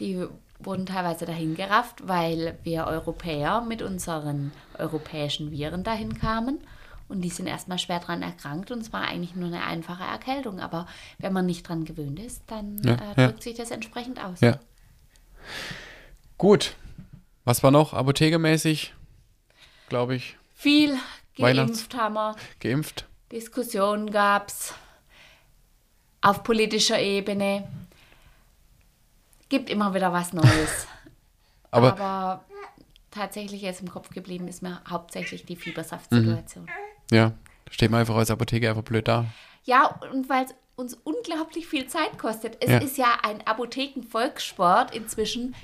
die 0.00 0.26
wurden 0.58 0.86
teilweise 0.86 1.26
dahin 1.26 1.54
gerafft, 1.54 2.08
weil 2.08 2.58
wir 2.62 2.86
Europäer 2.86 3.60
mit 3.60 3.82
unseren 3.82 4.52
europäischen 4.78 5.50
Viren 5.50 5.84
dahin 5.84 6.18
kamen. 6.18 6.58
Und 7.12 7.20
die 7.20 7.28
sind 7.28 7.46
erstmal 7.46 7.78
schwer 7.78 8.00
dran 8.00 8.22
erkrankt 8.22 8.70
und 8.70 8.78
es 8.80 8.90
war 8.90 9.02
eigentlich 9.02 9.36
nur 9.36 9.48
eine 9.48 9.62
einfache 9.64 10.02
Erkältung. 10.02 10.60
Aber 10.60 10.86
wenn 11.18 11.34
man 11.34 11.44
nicht 11.44 11.68
dran 11.68 11.84
gewöhnt 11.84 12.18
ist, 12.18 12.42
dann 12.46 12.78
ja, 12.82 12.94
äh, 12.94 13.14
drückt 13.14 13.18
ja. 13.18 13.42
sich 13.42 13.54
das 13.54 13.70
entsprechend 13.70 14.18
aus. 14.18 14.40
Ja. 14.40 14.58
Gut. 16.38 16.74
Was 17.44 17.62
war 17.62 17.70
noch 17.70 17.92
apothekemäßig? 17.92 18.94
Glaube 19.90 20.14
ich. 20.14 20.38
Viel 20.54 20.96
geimpft 21.36 21.94
haben 21.94 22.14
wir. 22.14 22.34
Geimpft. 22.60 23.06
Diskussionen 23.30 24.10
gab 24.10 24.48
es 24.48 24.72
auf 26.22 26.42
politischer 26.42 26.98
Ebene. 26.98 27.68
Gibt 29.50 29.68
immer 29.68 29.92
wieder 29.92 30.14
was 30.14 30.32
Neues. 30.32 30.86
Aber, 31.70 31.92
Aber 31.92 32.44
tatsächlich 33.10 33.60
jetzt 33.60 33.82
im 33.82 33.90
Kopf 33.90 34.08
geblieben 34.08 34.48
ist 34.48 34.62
mir 34.62 34.80
hauptsächlich 34.88 35.44
die 35.44 35.56
Fiebersaftsituation. 35.56 36.64
Mhm. 36.64 36.81
Ja, 37.12 37.32
steht 37.70 37.90
man 37.90 38.00
einfach 38.00 38.16
als 38.16 38.30
Apotheke 38.30 38.68
einfach 38.68 38.82
blöd 38.82 39.06
da. 39.06 39.26
Ja, 39.64 40.00
und 40.12 40.28
weil 40.28 40.44
es 40.44 40.54
uns 40.74 40.94
unglaublich 41.04 41.66
viel 41.66 41.86
Zeit 41.86 42.18
kostet. 42.18 42.56
Es 42.60 42.70
ja. 42.70 42.78
ist 42.78 42.98
ja 42.98 43.18
ein 43.22 43.46
Apothekenvolkssport 43.46 44.94
inzwischen, 44.94 45.54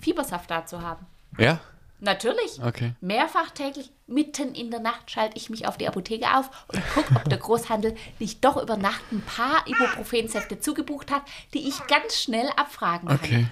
Fiebersaft 0.00 0.50
da 0.50 0.66
zu 0.66 0.82
haben. 0.82 1.06
Ja? 1.38 1.60
Natürlich. 2.00 2.62
Okay. 2.62 2.92
Mehrfach 3.00 3.50
täglich, 3.50 3.90
mitten 4.06 4.54
in 4.54 4.70
der 4.70 4.80
Nacht, 4.80 5.10
schalte 5.10 5.36
ich 5.36 5.50
mich 5.50 5.66
auf 5.66 5.76
die 5.76 5.88
Apotheke 5.88 6.26
auf 6.36 6.50
und 6.68 6.80
gucke, 6.94 7.16
ob 7.16 7.28
der 7.28 7.38
Großhandel 7.38 7.96
nicht 8.20 8.44
doch 8.44 8.56
über 8.62 8.76
Nacht 8.76 9.02
ein 9.10 9.22
paar 9.22 9.66
Ibuprofensäfte 9.66 10.60
zugebucht 10.60 11.10
hat, 11.10 11.22
die 11.54 11.66
ich 11.68 11.86
ganz 11.88 12.20
schnell 12.20 12.48
abfragen 12.56 13.08
kann. 13.08 13.18
Okay. 13.18 13.46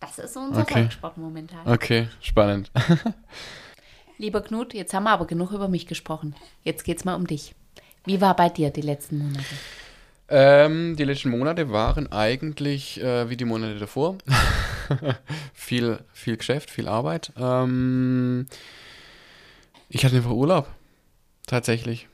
Das 0.00 0.18
ist 0.18 0.36
unser 0.36 0.62
Okay. 0.62 0.74
Volkssport 0.74 1.18
momentan. 1.18 1.66
Okay, 1.66 2.08
spannend. 2.20 2.70
Lieber 4.18 4.40
Knut, 4.42 4.74
jetzt 4.74 4.92
haben 4.92 5.04
wir 5.04 5.10
aber 5.10 5.26
genug 5.26 5.52
über 5.52 5.68
mich 5.68 5.86
gesprochen. 5.86 6.34
Jetzt 6.64 6.84
geht's 6.84 7.04
mal 7.04 7.14
um 7.14 7.26
dich. 7.26 7.54
Wie 8.04 8.20
war 8.20 8.34
bei 8.34 8.48
dir 8.48 8.70
die 8.70 8.80
letzten 8.80 9.18
Monate? 9.18 9.44
Ähm, 10.28 10.96
die 10.96 11.04
letzten 11.04 11.30
Monate 11.30 11.70
waren 11.70 12.10
eigentlich 12.12 13.00
äh, 13.00 13.30
wie 13.30 13.36
die 13.36 13.44
Monate 13.44 13.78
davor. 13.78 14.18
viel, 15.54 16.00
viel 16.12 16.36
Geschäft, 16.36 16.70
viel 16.70 16.88
Arbeit. 16.88 17.32
Ähm, 17.38 18.46
ich 19.88 20.04
hatte 20.04 20.16
einfach 20.16 20.30
Urlaub. 20.30 20.68
Tatsächlich. 21.46 22.08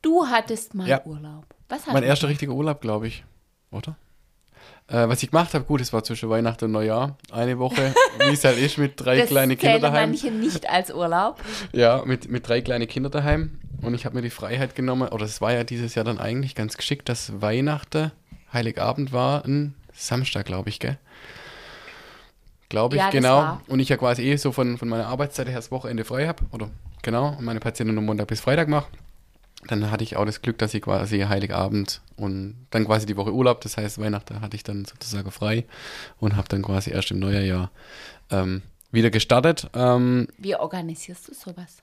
Du 0.00 0.26
hattest 0.26 0.74
mal 0.74 0.88
Ja. 0.88 1.04
Urlaub. 1.04 1.44
Was 1.68 1.86
Mein 1.86 2.04
erster 2.04 2.28
richtiger 2.28 2.52
Urlaub, 2.52 2.80
glaube 2.80 3.08
ich. 3.08 3.24
Oder? 3.70 3.96
Äh, 4.88 5.08
was 5.08 5.22
ich 5.22 5.30
gemacht 5.30 5.54
habe, 5.54 5.64
gut, 5.64 5.80
es 5.80 5.92
war 5.92 6.04
zwischen 6.04 6.28
Weihnachten 6.28 6.66
und 6.66 6.72
Neujahr. 6.72 7.16
Eine 7.30 7.58
Woche, 7.58 7.94
wie 8.18 8.32
es 8.32 8.44
halt 8.44 8.58
ist, 8.58 8.78
mit 8.78 8.94
drei 8.96 9.18
Das 9.18 9.28
kleinen 9.28 9.56
Kindern 9.56 9.80
daheim. 9.80 10.10
manche 10.10 10.30
nicht 10.30 10.68
als 10.68 10.92
Urlaub. 10.92 11.40
Ja, 11.72 12.02
mit, 12.04 12.30
mit 12.30 12.46
drei 12.46 12.60
kleinen 12.60 12.88
Kindern 12.88 13.12
daheim. 13.12 13.58
Und 13.80 13.94
ich 13.94 14.04
habe 14.04 14.14
mir 14.16 14.22
die 14.22 14.30
Freiheit 14.30 14.74
genommen, 14.74 15.08
oder 15.08 15.24
es 15.24 15.40
war 15.40 15.52
ja 15.52 15.64
dieses 15.64 15.94
Jahr 15.94 16.04
dann 16.04 16.18
eigentlich 16.18 16.54
ganz 16.54 16.76
geschickt, 16.76 17.08
dass 17.08 17.40
Weihnachten, 17.40 18.12
Heiligabend 18.52 19.12
war 19.12 19.44
ein 19.44 19.74
Samstag, 19.94 20.46
glaube 20.46 20.68
ich, 20.68 20.78
gell? 20.78 20.98
Glaube 22.68 22.96
ich, 22.96 23.02
Ja, 23.02 23.10
genau. 23.10 23.60
Und 23.68 23.80
ich 23.80 23.88
ja 23.88 23.96
quasi 23.96 24.22
eh 24.22 24.36
so 24.36 24.52
von, 24.52 24.78
von 24.78 24.88
meiner 24.88 25.06
Arbeitszeit 25.06 25.46
her 25.46 25.56
das 25.56 25.70
Wochenende 25.70 26.04
frei 26.04 26.26
habe, 26.26 26.44
oder 26.52 26.70
genau, 27.02 27.30
und 27.38 27.44
meine 27.44 27.60
Patienten 27.60 27.94
nur 27.94 28.04
Montag 28.04 28.28
bis 28.28 28.40
Freitag 28.40 28.68
mache. 28.68 28.86
Dann 29.68 29.90
hatte 29.90 30.02
ich 30.02 30.16
auch 30.16 30.24
das 30.24 30.42
Glück, 30.42 30.58
dass 30.58 30.74
ich 30.74 30.82
quasi 30.82 31.20
Heiligabend 31.20 32.00
und 32.16 32.66
dann 32.70 32.84
quasi 32.84 33.06
die 33.06 33.16
Woche 33.16 33.32
Urlaub, 33.32 33.60
das 33.60 33.76
heißt 33.76 34.00
Weihnachten 34.00 34.40
hatte 34.40 34.56
ich 34.56 34.64
dann 34.64 34.84
sozusagen 34.84 35.30
frei 35.30 35.64
und 36.18 36.36
habe 36.36 36.48
dann 36.48 36.62
quasi 36.62 36.90
erst 36.90 37.12
im 37.12 37.20
Neujahr 37.20 37.70
ähm, 38.30 38.62
wieder 38.90 39.10
gestartet. 39.10 39.70
Ähm, 39.74 40.28
Wie 40.38 40.56
organisierst 40.56 41.28
du 41.28 41.34
sowas? 41.34 41.82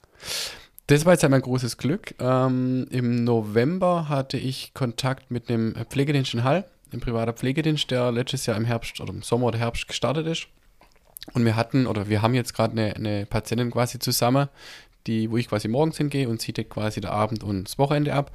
das 0.89 1.05
war 1.05 1.13
jetzt 1.13 1.21
halt 1.21 1.31
mein 1.31 1.41
großes 1.41 1.77
Glück. 1.77 2.15
Ähm, 2.19 2.88
Im 2.89 3.24
November 3.24 4.09
hatte 4.09 4.38
ich 4.38 4.74
Kontakt 4.74 5.29
mit 5.29 5.48
einem 5.48 5.75
Pflegedienst 5.88 6.33
in 6.33 6.43
Hall, 6.43 6.65
einem 6.91 7.00
privater 7.00 7.33
Pflegedienst, 7.33 7.91
der 7.91 8.12
letztes 8.12 8.48
Jahr 8.48 8.57
im 8.57 8.65
Herbst 8.65 9.00
oder 9.00 9.13
im 9.13 9.21
Sommer 9.21 9.48
oder 9.48 9.59
Herbst 9.59 9.88
gestartet 9.88 10.25
ist. 10.25 10.48
Und 11.33 11.45
wir 11.45 11.55
hatten, 11.55 11.86
oder 11.86 12.09
wir 12.09 12.24
haben 12.24 12.33
jetzt 12.33 12.55
gerade 12.55 12.71
eine, 12.71 12.95
eine 12.95 13.25
Patientin 13.27 13.69
quasi 13.69 14.00
zusammen, 14.00 14.50
die, 15.08 15.32
wo 15.32 15.38
ich 15.38 15.48
quasi 15.48 15.68
morgens 15.68 15.98
hingehe 15.98 16.29
und 16.29 16.41
sie 16.41 16.53
deckt 16.53 16.72
quasi 16.72 17.01
der 17.01 17.12
Abend 17.12 17.44
und 17.44 17.65
das 17.65 17.77
Wochenende 17.77 18.13
ab. 18.13 18.32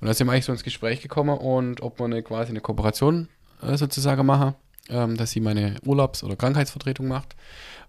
Und 0.00 0.06
da 0.06 0.14
sind 0.14 0.26
wir 0.26 0.32
eigentlich 0.32 0.44
so 0.44 0.52
ins 0.52 0.64
Gespräch 0.64 1.00
gekommen 1.00 1.36
und 1.36 1.82
ob 1.82 1.98
wir 1.98 2.04
eine, 2.04 2.22
quasi 2.22 2.50
eine 2.50 2.60
Kooperation 2.60 3.28
äh, 3.62 3.76
sozusagen 3.76 4.24
machen, 4.26 4.54
ähm, 4.90 5.16
dass 5.16 5.30
sie 5.30 5.40
meine 5.40 5.76
Urlaubs- 5.84 6.24
oder 6.24 6.36
Krankheitsvertretung 6.36 7.08
macht. 7.08 7.34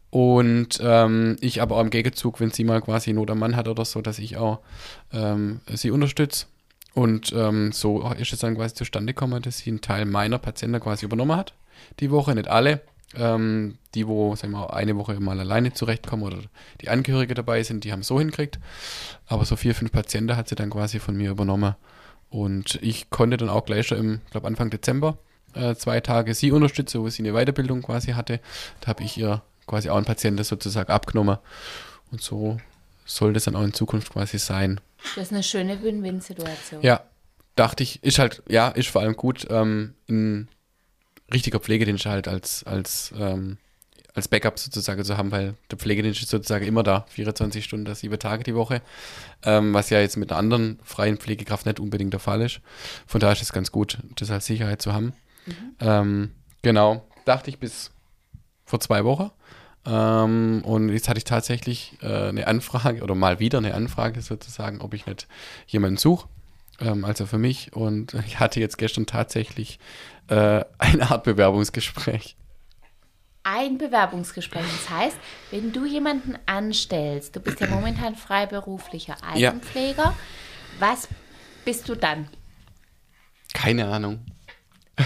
Und 0.10 0.80
ähm, 0.82 1.36
ich 1.42 1.62
aber 1.62 1.76
auch 1.76 1.82
im 1.82 1.90
Gegenzug, 1.90 2.40
wenn 2.40 2.52
sie 2.52 2.64
mal 2.64 2.82
quasi 2.82 3.12
Not 3.12 3.32
am 3.32 3.40
Mann 3.40 3.56
hat 3.56 3.68
oder 3.68 3.84
so, 3.84 4.02
dass 4.02 4.18
ich 4.20 4.38
auch 4.38 4.60
ähm, 5.12 5.60
sie 5.74 5.92
unterstütze. 5.92 6.46
Und 6.94 7.34
ähm, 7.34 7.74
so 7.74 8.10
ist 8.18 8.32
es 8.32 8.40
dann 8.40 8.56
quasi 8.56 8.74
zustande 8.74 9.14
gekommen, 9.14 9.42
dass 9.42 9.58
sie 9.58 9.70
einen 9.70 9.82
Teil 9.82 10.06
meiner 10.06 10.38
Patienten 10.38 10.80
quasi 10.80 11.06
übernommen 11.06 11.36
hat. 11.36 11.54
Die 12.00 12.12
Woche, 12.12 12.34
nicht 12.34 12.48
alle. 12.48 12.82
Ähm, 13.18 13.78
die, 13.94 14.08
wo, 14.08 14.36
sagen 14.36 14.54
wir 14.54 14.60
mal, 14.60 14.68
eine 14.68 14.96
Woche 14.98 15.20
mal 15.20 15.40
alleine 15.40 15.74
zurechtkommen 15.74 16.24
oder 16.24 16.40
die 16.82 16.90
Angehörige 16.90 17.34
dabei 17.34 17.64
sind, 17.64 17.84
die 17.84 17.92
haben 17.92 18.02
es 18.02 18.08
so 18.08 18.20
hinkriegt. 18.20 18.60
Aber 19.28 19.46
so 19.46 19.56
vier, 19.56 19.74
fünf 19.74 19.92
Patienten 19.92 20.36
hat 20.36 20.50
sie 20.50 20.56
dann 20.56 20.70
quasi 20.70 21.00
von 21.00 21.16
mir 21.16 21.32
übernommen. 21.32 21.76
Und 22.30 22.80
ich 22.82 23.10
konnte 23.10 23.38
dann 23.38 23.50
auch 23.50 23.66
gleich 23.66 23.88
schon 23.88 23.98
im, 23.98 24.22
glaube 24.32 24.48
Anfang 24.48 24.70
Dezember, 24.70 25.18
äh, 25.54 25.76
zwei 25.76 26.02
Tage 26.02 26.34
sie 26.34 26.52
unterstützen, 26.52 27.02
wo 27.02 27.10
sie 27.10 27.24
eine 27.24 27.34
Weiterbildung 27.34 27.82
quasi 27.82 28.12
hatte. 28.12 28.40
Da 28.82 28.88
habe 28.88 29.04
ich 29.04 29.18
ihr 29.18 29.42
quasi 29.68 29.90
auch 29.90 29.96
einen 29.96 30.06
Patienten 30.06 30.44
sozusagen 30.44 30.92
abgenommen. 30.92 31.38
Und 32.12 32.22
so 32.22 32.58
soll 33.06 33.34
das 33.34 33.46
dann 33.46 33.56
auch 33.56 33.64
in 33.64 33.74
Zukunft 33.74 34.12
quasi 34.14 34.38
sein. 34.38 34.82
Das 35.16 35.28
ist 35.28 35.34
eine 35.34 35.44
schöne 35.44 35.82
Win-Win-Situation. 35.82 36.82
Ja, 36.82 37.04
dachte 37.56 37.84
ich, 37.84 38.04
ist 38.04 38.20
halt, 38.20 38.44
ja, 38.48 38.70
ist 38.70 38.90
vor 38.90 39.02
allem 39.02 39.16
gut, 39.16 39.48
ähm, 39.50 39.94
in 40.08 40.48
richtiger 41.34 41.60
Pflegedienst 41.60 42.06
halt 42.06 42.28
als, 42.28 42.64
als, 42.64 43.14
ähm, 43.18 43.58
als 44.14 44.28
Backup 44.28 44.60
sozusagen 44.60 45.04
zu 45.04 45.18
haben, 45.18 45.32
weil 45.32 45.56
der 45.72 45.78
Pflegedienst 45.78 46.22
ist 46.22 46.30
sozusagen 46.30 46.66
immer 46.66 46.84
da, 46.84 47.06
24 47.10 47.64
Stunden, 47.64 47.94
sieben 47.96 48.20
Tage 48.20 48.44
die 48.44 48.56
Woche, 48.56 48.82
ähm, 49.44 49.74
was 49.74 49.90
ja 49.90 50.00
jetzt 50.00 50.18
mit 50.18 50.32
einer 50.32 50.40
anderen 50.40 50.80
freien 50.84 51.18
Pflegekraft 51.18 51.66
nicht 51.66 51.80
unbedingt 51.80 52.14
der 52.14 52.20
Fall 52.20 52.42
ist. 52.42 52.62
Von 53.08 53.20
daher 53.20 53.34
ist 53.34 53.42
es 53.42 53.54
ganz 53.54 53.72
gut, 53.72 54.00
das 54.16 54.32
als 54.32 54.46
Sicherheit 54.46 54.82
zu 54.82 54.94
haben. 54.94 55.14
Ähm, 55.80 56.32
genau, 56.62 57.06
dachte 57.26 57.50
ich 57.50 57.60
bis 57.60 57.92
vor 58.66 58.80
zwei 58.80 59.04
Wochen. 59.04 59.32
Ähm, 59.86 60.62
und 60.66 60.90
jetzt 60.90 61.08
hatte 61.10 61.20
ich 61.20 61.26
tatsächlich 61.26 61.98
äh, 62.02 62.30
eine 62.30 62.48
Anfrage 62.48 63.04
oder 63.04 63.16
mal 63.16 63.40
wieder 63.40 63.60
eine 63.60 63.76
Anfrage 63.76 64.22
sozusagen, 64.22 64.82
ob 64.82 64.94
ich 64.94 65.06
nicht 65.06 65.28
jemanden 65.68 65.98
suche, 65.98 66.28
ähm, 66.80 67.06
also 67.06 67.26
für 67.26 67.38
mich. 67.38 67.74
Und 67.74 68.14
ich 68.26 68.40
hatte 68.40 68.60
jetzt 68.60 68.78
gestern 68.78 69.06
tatsächlich 69.06 69.80
äh, 70.28 70.64
eine 70.78 71.12
Art 71.12 71.24
Bewerbungsgespräch. 71.24 72.36
Ein 73.44 73.78
Bewerbungsgespräch. 73.78 74.64
Das 74.64 74.90
heißt, 74.90 75.18
wenn 75.52 75.72
du 75.72 75.86
jemanden 75.86 76.36
anstellst, 76.48 77.36
du 77.36 77.40
bist 77.40 77.60
ja 77.60 77.68
momentan 77.68 78.16
freiberuflicher 78.16 79.18
Ja. 79.36 79.50
Altenpfleger, 79.50 80.16
was 80.80 81.08
bist 81.64 81.88
du 81.88 81.96
dann? 81.96 82.28
Keine 83.54 83.88
Ahnung. 83.88 84.26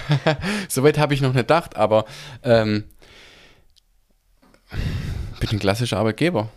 Soweit 0.69 0.97
habe 0.97 1.13
ich 1.13 1.21
noch 1.21 1.33
nicht 1.33 1.47
gedacht, 1.47 1.75
aber 1.75 2.05
ähm, 2.43 2.85
bin 5.39 5.49
ein 5.51 5.59
klassischer 5.59 5.97
Arbeitgeber, 5.97 6.49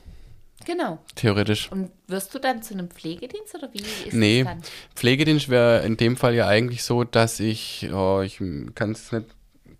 Genau. 0.64 0.98
theoretisch. 1.14 1.70
Und 1.70 1.90
wirst 2.06 2.34
du 2.34 2.38
dann 2.38 2.62
zu 2.62 2.74
einem 2.74 2.88
Pflegedienst 2.88 3.54
oder 3.54 3.72
wie 3.72 3.78
ist 3.78 4.12
Nee, 4.12 4.40
es 4.40 4.46
dann? 4.46 4.62
Pflegedienst 4.94 5.48
wäre 5.48 5.84
in 5.84 5.96
dem 5.96 6.16
Fall 6.16 6.34
ja 6.34 6.46
eigentlich 6.46 6.82
so, 6.82 7.04
dass 7.04 7.40
ich, 7.40 7.88
oh, 7.92 8.20
ich 8.20 8.38
kann 8.74 8.92
es 8.92 9.12
nicht 9.12 9.26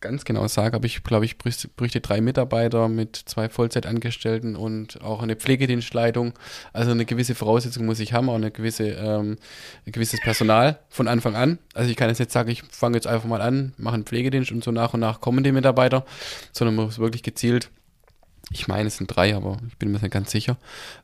ganz 0.02 0.24
genau 0.26 0.46
sagen, 0.48 0.74
aber 0.74 0.84
ich 0.84 1.02
glaube, 1.02 1.24
ich 1.24 1.38
brüchte, 1.38 1.68
bräuchte 1.68 2.00
drei 2.00 2.20
Mitarbeiter 2.20 2.88
mit 2.88 3.16
zwei 3.16 3.48
Vollzeitangestellten 3.48 4.56
und 4.56 5.00
auch 5.00 5.22
eine 5.22 5.36
Pflegedienstleitung. 5.36 6.34
Also 6.74 6.90
eine 6.90 7.06
gewisse 7.06 7.34
Voraussetzung 7.34 7.86
muss 7.86 8.00
ich 8.00 8.12
haben, 8.12 8.28
auch 8.28 8.34
eine 8.34 8.50
gewisse, 8.50 8.88
ähm, 8.88 9.38
ein 9.86 9.92
gewisses 9.92 10.20
Personal 10.20 10.78
von 10.90 11.08
Anfang 11.08 11.36
an. 11.36 11.58
Also 11.72 11.90
ich 11.90 11.96
kann 11.96 12.08
jetzt 12.10 12.18
nicht 12.18 12.32
sagen, 12.32 12.50
ich 12.50 12.62
fange 12.70 12.96
jetzt 12.96 13.06
einfach 13.06 13.28
mal 13.28 13.40
an, 13.40 13.72
mache 13.78 13.94
einen 13.94 14.04
Pflegedienst 14.04 14.52
und 14.52 14.62
so 14.62 14.72
nach 14.72 14.92
und 14.92 15.00
nach 15.00 15.20
kommen 15.20 15.44
die 15.44 15.52
Mitarbeiter, 15.52 16.04
sondern 16.52 16.74
man 16.74 16.86
muss 16.86 16.98
wirklich 16.98 17.22
gezielt 17.22 17.70
ich 18.52 18.68
meine, 18.68 18.88
es 18.88 18.96
sind 18.98 19.08
drei, 19.14 19.34
aber 19.34 19.56
ich 19.68 19.76
bin 19.78 19.90
mir 19.92 19.98
nicht 19.98 20.10
ganz 20.10 20.30
sicher. 20.30 20.56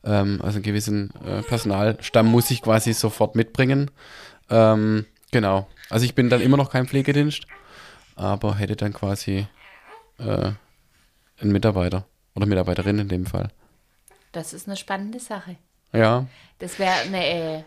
Ähm, 0.05 0.41
also 0.43 0.57
einen 0.57 0.63
gewissen 0.63 1.13
äh, 1.25 1.43
Personalstamm 1.43 2.27
muss 2.27 2.51
ich 2.51 2.63
quasi 2.63 2.93
sofort 2.93 3.35
mitbringen. 3.35 3.91
Ähm, 4.51 5.07
genau. 5.31 5.69
Also 5.91 6.05
ich 6.05 6.15
bin 6.15 6.31
dann 6.31 6.41
immer 6.41 6.57
noch 6.57 6.71
kein 6.71 6.87
Pflegedienst, 6.87 7.47
aber 8.17 8.57
hätte 8.57 8.77
dann 8.77 8.93
quasi 8.93 9.47
äh, 10.19 10.51
einen 11.41 11.53
Mitarbeiter 11.53 12.07
oder 12.35 12.47
Mitarbeiterin 12.47 12.99
in 12.99 13.09
dem 13.09 13.27
Fall. 13.27 13.51
Das 14.33 14.53
ist 14.53 14.67
eine 14.69 14.77
spannende 14.77 15.21
Sache. 15.21 15.57
Ja, 15.93 16.27
Das 16.59 16.79
wäre 16.79 16.93
eine 17.07 17.27
äh, 17.27 17.63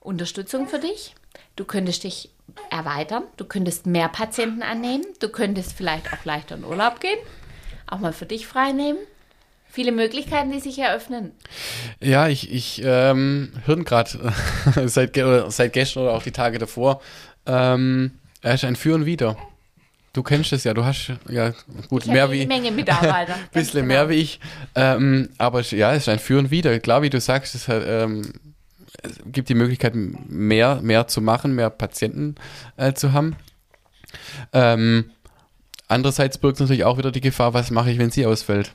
Unterstützung 0.00 0.66
für 0.66 0.78
dich. 0.80 1.14
Du 1.56 1.64
könntest 1.64 2.04
dich 2.04 2.30
erweitern, 2.70 3.24
du 3.36 3.44
könntest 3.44 3.86
mehr 3.86 4.08
Patienten 4.08 4.62
annehmen, 4.62 5.04
du 5.20 5.28
könntest 5.28 5.72
vielleicht 5.74 6.12
auch 6.12 6.24
leichter 6.24 6.56
in 6.56 6.64
Urlaub 6.64 7.00
gehen, 7.00 7.18
auch 7.90 7.98
mal 7.98 8.12
für 8.12 8.26
dich 8.26 8.46
frei 8.46 8.72
nehmen. 8.72 8.98
Viele 9.70 9.92
Möglichkeiten, 9.92 10.50
die 10.50 10.60
sich 10.60 10.78
eröffnen. 10.78 11.32
Ja, 12.00 12.26
ich, 12.28 12.50
ich 12.50 12.80
ähm, 12.84 13.52
höre 13.66 13.84
gerade 13.84 14.32
seit, 14.86 15.16
oder 15.18 15.50
seit 15.50 15.74
gestern 15.74 16.04
oder 16.04 16.14
auch 16.14 16.22
die 16.22 16.32
Tage 16.32 16.58
davor, 16.58 17.02
ähm, 17.46 18.12
er 18.40 18.54
ist 18.54 18.64
ein 18.64 18.76
Für 18.76 18.94
und 18.94 19.04
Wider. 19.04 19.36
Du 20.12 20.22
kennst 20.22 20.52
es 20.52 20.64
ja, 20.64 20.74
du 20.74 20.84
hast 20.84 21.12
ja 21.28 21.52
gut 21.88 22.04
Ich 22.04 22.10
mehr 22.10 22.22
habe 22.22 22.32
wie 22.32 22.40
eine 22.40 22.48
Menge 22.48 22.70
Mitarbeiter. 22.70 23.34
bisschen 23.52 23.82
genau. 23.82 23.86
mehr 23.86 24.08
wie 24.08 24.14
ich. 24.14 24.40
Ähm, 24.74 25.28
aber 25.38 25.60
ja, 25.62 25.92
es 25.92 26.04
ist 26.04 26.08
ein 26.08 26.18
Für 26.18 26.38
und 26.38 26.50
Wider. 26.50 26.78
Klar, 26.80 27.02
wie 27.02 27.10
du 27.10 27.20
sagst, 27.20 27.54
es, 27.54 27.68
hat, 27.68 27.82
ähm, 27.86 28.32
es 29.02 29.18
gibt 29.26 29.48
die 29.48 29.54
Möglichkeit, 29.54 29.94
mehr, 29.94 30.80
mehr 30.82 31.06
zu 31.08 31.20
machen, 31.20 31.54
mehr 31.54 31.70
Patienten 31.70 32.36
äh, 32.76 32.94
zu 32.94 33.12
haben. 33.12 33.36
Ähm, 34.52 35.10
andererseits 35.88 36.38
birgt 36.38 36.56
es 36.56 36.60
natürlich 36.60 36.84
auch 36.84 36.98
wieder 36.98 37.10
die 37.10 37.20
Gefahr, 37.20 37.54
was 37.54 37.70
mache 37.70 37.90
ich, 37.90 37.98
wenn 37.98 38.10
sie 38.10 38.26
ausfällt? 38.26 38.72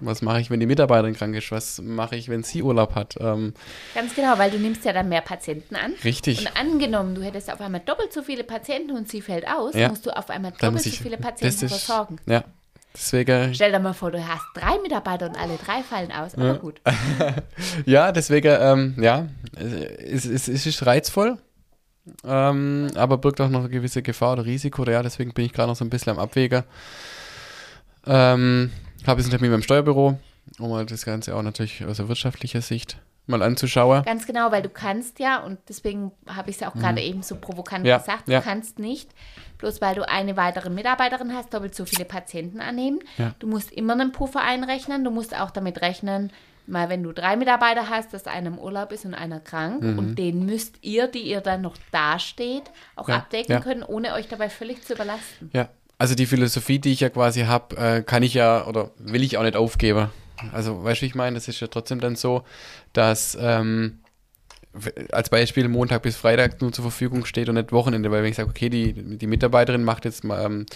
Was 0.00 0.22
mache 0.22 0.40
ich, 0.40 0.48
wenn 0.50 0.60
die 0.60 0.66
Mitarbeiterin 0.66 1.14
krank 1.14 1.34
ist? 1.34 1.50
Was 1.50 1.80
mache 1.82 2.14
ich, 2.14 2.28
wenn 2.28 2.44
sie 2.44 2.62
Urlaub 2.62 2.94
hat? 2.94 3.16
Ähm, 3.20 3.54
Ganz 3.94 4.14
genau, 4.14 4.38
weil 4.38 4.50
du 4.50 4.58
nimmst 4.58 4.84
ja 4.84 4.92
dann 4.92 5.08
mehr 5.08 5.22
Patienten 5.22 5.74
an. 5.74 5.92
richtig. 6.04 6.38
Und 6.40 6.56
angenommen, 6.56 7.16
du 7.16 7.22
hättest 7.22 7.52
auf 7.52 7.60
einmal 7.60 7.80
doppelt 7.84 8.12
so 8.12 8.22
viele 8.22 8.44
Patienten 8.44 8.92
und 8.92 9.08
sie 9.08 9.20
fällt 9.20 9.48
aus, 9.48 9.74
Ja. 9.74 9.88
musst 9.88 10.06
du 10.06 10.16
auf 10.16 10.30
einmal 10.30 10.52
doppelt 10.52 10.82
so 10.82 10.90
viele 10.90 11.16
Patienten 11.16 11.64
ist, 11.64 11.68
versorgen. 11.68 12.16
Ja, 12.26 12.44
Deswegen, 12.94 13.54
Stell 13.54 13.70
dir 13.70 13.78
mal 13.78 13.92
vor, 13.92 14.10
du 14.10 14.26
hast 14.26 14.42
drei 14.54 14.78
Mitarbeiter 14.82 15.26
und 15.28 15.36
alle 15.38 15.56
drei 15.56 15.82
fallen 15.82 16.10
aus. 16.10 16.34
Aber 16.34 16.54
gut. 16.54 16.80
ja, 17.86 18.10
deswegen, 18.12 18.56
ähm, 18.60 18.96
ja, 19.00 19.26
es, 19.56 20.24
es, 20.24 20.48
es 20.48 20.66
ist 20.66 20.84
reizvoll, 20.86 21.38
ähm, 22.24 22.88
aber 22.94 23.18
birgt 23.18 23.40
auch 23.40 23.48
noch 23.48 23.60
eine 23.60 23.68
gewisse 23.68 24.02
Gefahr 24.02 24.34
oder 24.34 24.44
Risiko. 24.44 24.84
Ja, 24.84 25.02
deswegen 25.02 25.32
bin 25.32 25.44
ich 25.44 25.52
gerade 25.52 25.68
noch 25.68 25.76
so 25.76 25.84
ein 25.84 25.90
bisschen 25.90 26.12
am 26.12 26.18
Abwägen. 26.18 26.64
Ähm, 28.06 28.70
habe 29.06 29.20
jetzt 29.20 29.26
einen 29.26 29.38
Termin 29.38 29.52
beim 29.52 29.62
Steuerbüro, 29.62 30.18
um 30.58 30.70
mal 30.70 30.86
das 30.86 31.04
Ganze 31.04 31.34
auch 31.34 31.42
natürlich 31.42 31.84
aus 31.84 31.98
der 31.98 32.08
wirtschaftlicher 32.08 32.62
Sicht 32.62 32.98
mal 33.28 33.42
anzuschauen. 33.42 34.02
Ganz 34.04 34.26
genau, 34.26 34.50
weil 34.50 34.62
du 34.62 34.70
kannst 34.70 35.18
ja, 35.18 35.38
und 35.38 35.58
deswegen 35.68 36.12
habe 36.26 36.50
ich 36.50 36.56
es 36.56 36.60
ja 36.60 36.70
auch 36.70 36.74
gerade 36.74 37.02
eben 37.02 37.22
so 37.22 37.36
provokant 37.36 37.86
Ja, 37.86 37.98
gesagt, 37.98 38.26
du 38.28 38.32
ja. 38.32 38.40
kannst 38.40 38.78
nicht, 38.78 39.10
bloß 39.58 39.80
weil 39.80 39.94
du 39.94 40.08
eine 40.08 40.36
weitere 40.36 40.70
Mitarbeiterin 40.70 41.34
hast, 41.34 41.52
doppelt 41.52 41.74
so 41.74 41.84
viele 41.84 42.06
Patienten 42.06 42.60
annehmen. 42.60 43.00
Ja. 43.18 43.34
Du 43.38 43.46
musst 43.46 43.70
immer 43.70 43.92
einen 43.92 44.12
Puffer 44.12 44.42
einrechnen. 44.42 45.04
Du 45.04 45.10
musst 45.10 45.38
auch 45.38 45.50
damit 45.50 45.82
rechnen, 45.82 46.32
mal 46.68 46.88
wenn 46.88 47.02
du 47.02 47.12
drei 47.12 47.36
Mitarbeiter 47.36 47.88
hast, 47.88 48.12
dass 48.12 48.26
einer 48.26 48.48
im 48.48 48.58
Urlaub 48.58 48.92
ist 48.92 49.04
und 49.04 49.14
einer 49.14 49.40
krank. 49.40 49.82
Mhm. 49.82 49.98
Und 49.98 50.14
den 50.16 50.46
müsst 50.46 50.76
ihr, 50.82 51.08
die 51.08 51.22
ihr 51.22 51.40
dann 51.40 51.62
noch 51.62 51.76
dasteht, 51.90 52.64
auch 52.96 53.08
Ja, 53.08 53.16
abdecken 53.16 53.52
ja. 53.52 53.60
können, 53.60 53.82
ohne 53.82 54.12
euch 54.14 54.28
dabei 54.28 54.48
völlig 54.50 54.84
zu 54.84 54.94
überlasten. 54.94 55.50
Ja, 55.52 55.68
also 55.98 56.14
die 56.14 56.26
Philosophie, 56.26 56.78
die 56.78 56.92
ich 56.92 57.00
ja 57.00 57.08
quasi 57.08 57.42
habe, 57.42 57.76
äh, 57.76 58.02
kann 58.02 58.22
ich 58.22 58.34
ja 58.34 58.66
oder 58.66 58.90
will 58.98 59.22
ich 59.22 59.36
auch 59.36 59.42
nicht 59.42 59.56
aufgeben. 59.56 60.10
Also, 60.52 60.84
weißt 60.84 61.00
du, 61.00 61.02
wie 61.02 61.06
ich 61.08 61.14
meine, 61.16 61.34
das 61.34 61.48
ist 61.48 61.58
ja 61.58 61.66
trotzdem 61.66 62.00
dann 62.00 62.14
so, 62.14 62.44
dass 62.92 63.36
ähm, 63.40 63.98
als 65.12 65.30
Beispiel 65.30 65.68
Montag 65.68 66.02
bis 66.02 66.16
Freitag 66.16 66.60
nur 66.60 66.72
zur 66.72 66.84
Verfügung 66.84 67.24
steht 67.24 67.48
und 67.48 67.54
nicht 67.56 67.72
Wochenende, 67.72 68.10
weil 68.10 68.22
wenn 68.22 68.30
ich 68.30 68.36
sage, 68.36 68.50
okay, 68.50 68.68
die, 68.68 68.92
die 68.92 69.26
Mitarbeiterin 69.26 69.82
macht 69.82 70.04
jetzt 70.04 70.24
mal 70.24 70.44
ähm, 70.44 70.66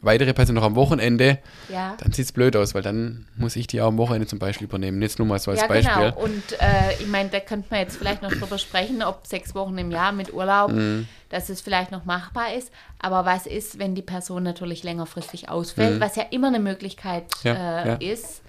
weitere 0.00 0.32
Personen 0.32 0.56
noch 0.56 0.64
am 0.64 0.76
Wochenende, 0.76 1.38
Ja. 1.68 1.94
dann 1.98 2.12
sieht 2.12 2.24
es 2.24 2.32
blöd 2.32 2.56
aus, 2.56 2.74
weil 2.74 2.80
dann 2.82 3.26
muss 3.36 3.56
ich 3.56 3.66
die 3.66 3.82
auch 3.82 3.88
am 3.88 3.98
Wochenende 3.98 4.26
zum 4.26 4.38
Beispiel 4.38 4.66
übernehmen. 4.66 5.02
Jetzt 5.02 5.18
nur 5.18 5.28
mal 5.28 5.38
so 5.38 5.50
als 5.50 5.60
ja, 5.60 5.66
Beispiel. 5.66 5.94
genau. 6.10 6.18
Und 6.18 6.52
äh, 6.58 6.94
ich 7.00 7.06
meine, 7.06 7.28
da 7.28 7.40
könnte 7.40 7.66
man 7.70 7.80
jetzt 7.80 7.96
vielleicht 7.98 8.22
noch 8.22 8.30
drüber 8.32 8.56
sprechen, 8.56 9.02
ob 9.02 9.26
sechs 9.26 9.54
Wochen 9.54 9.76
im 9.76 9.90
Jahr 9.90 10.12
mit 10.12 10.32
Urlaub, 10.32 10.72
Mhm. 10.72 11.06
dass 11.28 11.50
es 11.50 11.60
vielleicht 11.60 11.90
noch 11.90 12.06
machbar 12.06 12.54
ist. 12.56 12.72
Aber 12.98 13.26
was 13.26 13.46
ist, 13.46 13.78
wenn 13.78 13.94
die 13.94 14.00
Person 14.02 14.42
natürlich 14.42 14.84
längerfristig 14.84 15.50
ausfällt, 15.50 16.00
was 16.00 16.16
ja 16.16 16.24
immer 16.30 16.46
eine 16.48 16.60
Möglichkeit 16.60 17.24
Mhm. 17.44 17.48
Ja, 17.50 17.96
äh, 17.98 18.04
ist, 18.12 18.40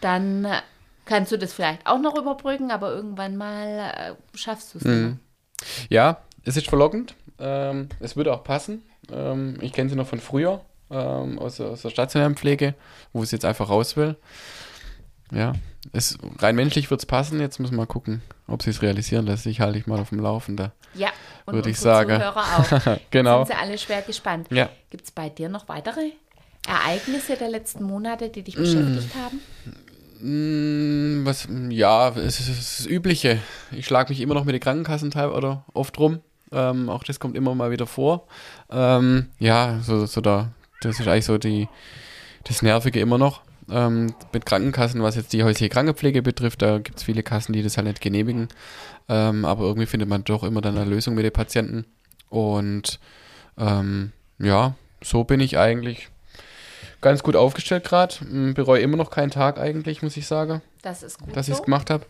dann 0.00 0.46
kannst 1.10 1.30
du 1.32 1.36
das 1.36 1.52
vielleicht 1.52 1.86
auch 1.86 1.98
noch 2.00 2.16
überbrücken, 2.16 2.70
aber 2.70 2.90
irgendwann 2.94 3.36
mal 3.36 4.16
äh, 4.32 4.36
schaffst 4.38 4.72
du 4.74 4.78
es 4.78 4.84
Mhm. 4.84 5.18
Ja, 5.90 6.22
es 6.44 6.56
ist 6.56 6.68
verlockend. 6.68 7.14
Ähm, 7.38 7.88
es 8.00 8.16
würde 8.16 8.32
auch 8.32 8.44
passen. 8.44 8.82
Ähm, 9.12 9.58
ich 9.60 9.72
kenne 9.74 9.90
sie 9.90 9.96
noch 9.96 10.06
von 10.06 10.20
früher, 10.20 10.62
ähm, 10.90 11.38
aus, 11.38 11.56
der- 11.56 11.66
aus 11.66 11.82
der 11.82 11.90
stationären 11.90 12.36
Pflege, 12.36 12.74
wo 13.12 13.22
es 13.22 13.30
jetzt 13.30 13.44
einfach 13.44 13.68
raus 13.68 13.96
will. 13.96 14.16
Ja, 15.32 15.52
es, 15.92 16.16
rein 16.38 16.56
menschlich 16.56 16.90
wird 16.90 17.00
es 17.00 17.06
passen. 17.06 17.40
Jetzt 17.40 17.58
müssen 17.60 17.72
wir 17.74 17.78
mal 17.78 17.86
gucken, 17.86 18.22
ob 18.46 18.62
sie 18.62 18.70
es 18.70 18.80
realisieren 18.82 19.26
lässt. 19.26 19.46
Ich 19.46 19.60
halte 19.60 19.78
dich 19.78 19.86
mal 19.86 19.98
auf 20.00 20.08
dem 20.10 20.20
Laufenden. 20.20 20.72
Ja, 20.94 21.08
und 21.46 21.54
Würde 21.54 21.70
ich 21.70 21.78
sagen. 21.78 22.16
Zuhörer 22.20 22.44
auch. 22.58 22.98
Genau. 23.10 23.44
Sind 23.44 23.54
sie 23.56 23.60
alle 23.62 23.78
schwer 23.78 24.02
gespannt. 24.02 24.48
Ja. 24.50 24.68
Gibt 24.90 25.04
es 25.04 25.10
bei 25.10 25.28
dir 25.28 25.48
noch 25.48 25.68
weitere 25.68 26.10
Ereignisse 26.66 27.36
der 27.36 27.48
letzten 27.48 27.84
Monate, 27.84 28.28
die 28.28 28.42
dich 28.42 28.54
beschäftigt 28.56 29.14
haben? 29.14 29.40
Mm, 30.20 31.24
was, 31.24 31.48
ja, 31.70 32.10
es 32.10 32.40
ist 32.40 32.48
das 32.48 32.86
Übliche. 32.86 33.38
Ich 33.72 33.86
schlage 33.86 34.10
mich 34.10 34.20
immer 34.20 34.34
noch 34.34 34.44
mit 34.44 34.54
den 34.54 34.60
Krankenkassen 34.60 35.10
teil 35.10 35.30
oder 35.30 35.64
oft 35.72 35.98
rum. 35.98 36.20
Ähm, 36.52 36.88
auch 36.88 37.04
das 37.04 37.20
kommt 37.20 37.36
immer 37.36 37.54
mal 37.54 37.70
wieder 37.70 37.86
vor. 37.86 38.26
Ähm, 38.70 39.28
ja, 39.38 39.80
so, 39.82 40.04
so 40.06 40.20
da, 40.20 40.52
das 40.80 41.00
ist 41.00 41.08
eigentlich 41.08 41.24
so 41.24 41.38
die, 41.38 41.68
das 42.44 42.62
Nervige 42.62 43.00
immer 43.00 43.18
noch. 43.18 43.42
Ähm, 43.70 44.14
mit 44.32 44.46
Krankenkassen, 44.46 45.02
was 45.02 45.14
jetzt 45.14 45.32
die 45.32 45.44
häusliche 45.44 45.70
Krankenpflege 45.70 46.22
betrifft, 46.22 46.60
da 46.62 46.78
gibt 46.78 46.98
es 46.98 47.04
viele 47.04 47.22
Kassen, 47.22 47.52
die 47.52 47.62
das 47.62 47.76
halt 47.76 47.86
nicht 47.86 48.00
genehmigen. 48.00 48.48
Ähm, 49.08 49.44
aber 49.44 49.64
irgendwie 49.64 49.86
findet 49.86 50.08
man 50.08 50.24
doch 50.24 50.42
immer 50.42 50.60
dann 50.60 50.76
eine 50.76 50.90
Lösung 50.90 51.14
mit 51.14 51.24
den 51.24 51.32
Patienten. 51.32 51.86
Und 52.28 52.98
ähm, 53.56 54.12
ja, 54.38 54.74
so 55.02 55.24
bin 55.24 55.40
ich 55.40 55.56
eigentlich 55.56 56.08
ganz 57.00 57.22
gut 57.22 57.36
aufgestellt 57.36 57.84
gerade. 57.84 58.14
Bereue 58.54 58.80
immer 58.80 58.96
noch 58.96 59.10
keinen 59.10 59.30
Tag 59.30 59.58
eigentlich, 59.58 60.02
muss 60.02 60.16
ich 60.16 60.26
sagen, 60.26 60.62
Das 60.82 61.02
ist 61.02 61.18
gut 61.20 61.34
dass 61.36 61.48
ich 61.48 61.54
so. 61.54 61.60
es 61.60 61.64
gemacht 61.64 61.90
habe. 61.90 62.04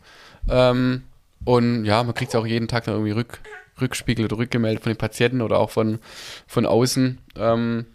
Ähm, 0.49 1.05
und 1.45 1.85
ja, 1.85 2.03
man 2.03 2.15
kriegt 2.15 2.35
auch 2.37 2.47
jeden 2.47 2.69
Tag 2.69 2.85
dann 2.85 2.95
irgendwie 2.95 3.13
Rück, 3.13 3.41
Rückspiegel 3.81 4.25
oder 4.27 4.37
Rückgemeldet 4.39 4.83
von 4.83 4.93
den 4.93 4.99
Patienten 4.99 5.41
oder 5.43 5.59
auch 5.59 5.71
von, 5.71 5.99
von 6.47 6.67
außen. 6.67 7.19
Ähm, 7.37 7.87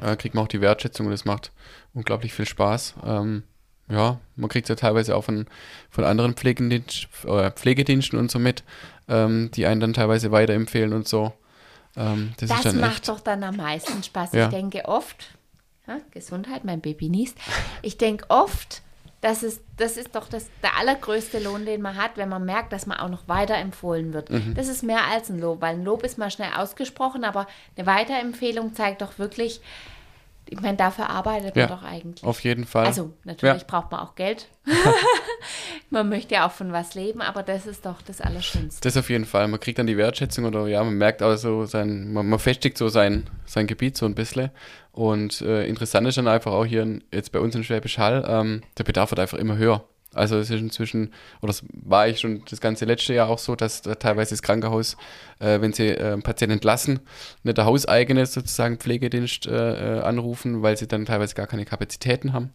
äh, 0.00 0.16
kriegt 0.16 0.34
man 0.34 0.44
auch 0.44 0.48
die 0.48 0.60
Wertschätzung 0.60 1.06
und 1.06 1.12
das 1.12 1.24
macht 1.24 1.50
unglaublich 1.94 2.32
viel 2.32 2.46
Spaß. 2.46 2.94
Ähm, 3.04 3.42
ja, 3.88 4.18
man 4.36 4.48
kriegt 4.48 4.66
es 4.66 4.68
ja 4.68 4.76
teilweise 4.76 5.16
auch 5.16 5.24
von, 5.24 5.46
von 5.90 6.04
anderen 6.04 6.34
Pflegedienst, 6.34 7.08
äh, 7.26 7.50
Pflegediensten 7.50 8.18
und 8.18 8.30
so 8.30 8.38
mit, 8.38 8.62
ähm, 9.08 9.50
die 9.54 9.66
einen 9.66 9.80
dann 9.80 9.92
teilweise 9.92 10.30
weiterempfehlen 10.32 10.92
und 10.94 11.06
so. 11.08 11.32
Ähm, 11.96 12.32
das, 12.38 12.48
Das 12.48 12.58
ist 12.58 12.66
dann 12.66 12.80
macht 12.80 12.92
echt. 12.92 13.08
doch 13.08 13.20
dann 13.20 13.42
am 13.44 13.56
meisten 13.56 14.02
Spaß. 14.02 14.32
Ja. 14.32 14.44
Ich 14.44 14.50
denke 14.54 14.86
oft, 14.86 15.36
ja, 15.86 15.98
Gesundheit, 16.10 16.64
mein 16.64 16.80
Baby 16.80 17.08
niest. 17.08 17.36
Ich 17.82 17.98
denke 17.98 18.24
oft, 18.28 18.82
das 19.22 19.44
ist, 19.44 19.62
das 19.76 19.96
ist 19.96 20.16
doch 20.16 20.28
das, 20.28 20.50
der 20.62 20.76
allergrößte 20.76 21.38
Lohn, 21.38 21.64
den 21.64 21.80
man 21.80 21.96
hat, 21.96 22.16
wenn 22.16 22.28
man 22.28 22.44
merkt, 22.44 22.72
dass 22.72 22.86
man 22.86 22.98
auch 22.98 23.08
noch 23.08 23.28
weiterempfohlen 23.28 24.12
wird. 24.12 24.30
Mhm. 24.30 24.54
Das 24.54 24.66
ist 24.66 24.82
mehr 24.82 25.04
als 25.06 25.30
ein 25.30 25.38
Lob, 25.38 25.60
weil 25.60 25.76
ein 25.76 25.84
Lob 25.84 26.02
ist 26.02 26.18
mal 26.18 26.30
schnell 26.30 26.50
ausgesprochen, 26.56 27.22
aber 27.22 27.46
eine 27.76 27.86
Weiterempfehlung 27.86 28.74
zeigt 28.74 29.00
doch 29.00 29.18
wirklich, 29.18 29.60
ich 30.52 30.60
meine, 30.60 30.76
dafür 30.76 31.08
arbeitet 31.10 31.56
Ja, 31.56 31.66
man 31.68 31.78
doch 31.78 31.84
eigentlich. 31.84 32.22
Auf 32.24 32.40
jeden 32.40 32.64
Fall. 32.66 32.86
Also 32.86 33.12
natürlich 33.24 33.62
Ja. 33.62 33.66
braucht 33.66 33.90
man 33.90 34.00
auch 34.00 34.14
Geld. 34.14 34.48
man 35.90 36.08
möchte 36.08 36.34
ja 36.34 36.46
auch 36.46 36.52
von 36.52 36.72
was 36.72 36.94
leben, 36.94 37.20
aber 37.20 37.42
das 37.42 37.66
ist 37.66 37.84
doch 37.86 38.02
das 38.02 38.20
Allerschönste. 38.20 38.80
Das 38.82 38.96
auf 38.96 39.10
jeden 39.10 39.24
Fall. 39.24 39.48
Man 39.48 39.60
kriegt 39.60 39.78
dann 39.78 39.86
die 39.86 39.96
Wertschätzung 39.96 40.44
oder 40.44 40.66
ja, 40.68 40.82
man 40.84 40.94
merkt 40.94 41.22
auch 41.22 41.36
so 41.36 41.64
sein, 41.64 42.12
man, 42.12 42.28
man 42.28 42.38
festigt 42.38 42.78
so 42.78 42.88
sein, 42.88 43.28
sein 43.46 43.66
Gebiet 43.66 43.96
so 43.96 44.06
ein 44.06 44.14
bisschen. 44.14 44.50
Und 44.92 45.40
äh, 45.40 45.66
interessant 45.66 46.06
ist 46.06 46.18
dann 46.18 46.28
einfach 46.28 46.52
auch 46.52 46.64
hier 46.66 46.82
in, 46.82 47.02
jetzt 47.12 47.32
bei 47.32 47.40
uns 47.40 47.54
in 47.54 47.64
Schwäbisch 47.64 47.98
Hall, 47.98 48.24
ähm, 48.28 48.62
der 48.78 48.84
Bedarf 48.84 49.10
wird 49.10 49.20
einfach 49.20 49.38
immer 49.38 49.56
höher. 49.56 49.84
Also 50.14 50.36
es 50.38 50.50
ist 50.50 50.60
inzwischen, 50.60 51.12
oder 51.40 51.48
das 51.48 51.64
war 51.72 52.06
ich 52.08 52.20
schon 52.20 52.42
das 52.50 52.60
ganze 52.60 52.84
letzte 52.84 53.14
Jahr 53.14 53.28
auch 53.28 53.38
so, 53.38 53.56
dass 53.56 53.82
da 53.82 53.94
teilweise 53.94 54.30
das 54.30 54.42
Krankenhaus, 54.42 54.96
äh, 55.38 55.60
wenn 55.60 55.72
sie 55.72 55.88
äh, 55.88 56.12
einen 56.12 56.22
Patienten 56.22 56.54
entlassen, 56.54 57.00
nicht 57.42 57.56
der 57.56 57.64
hauseigene 57.64 58.26
sozusagen 58.26 58.78
Pflegedienst 58.78 59.46
äh, 59.46 59.98
äh, 59.98 60.00
anrufen, 60.02 60.62
weil 60.62 60.76
sie 60.76 60.86
dann 60.86 61.06
teilweise 61.06 61.34
gar 61.34 61.46
keine 61.46 61.64
Kapazitäten 61.64 62.32
haben, 62.32 62.50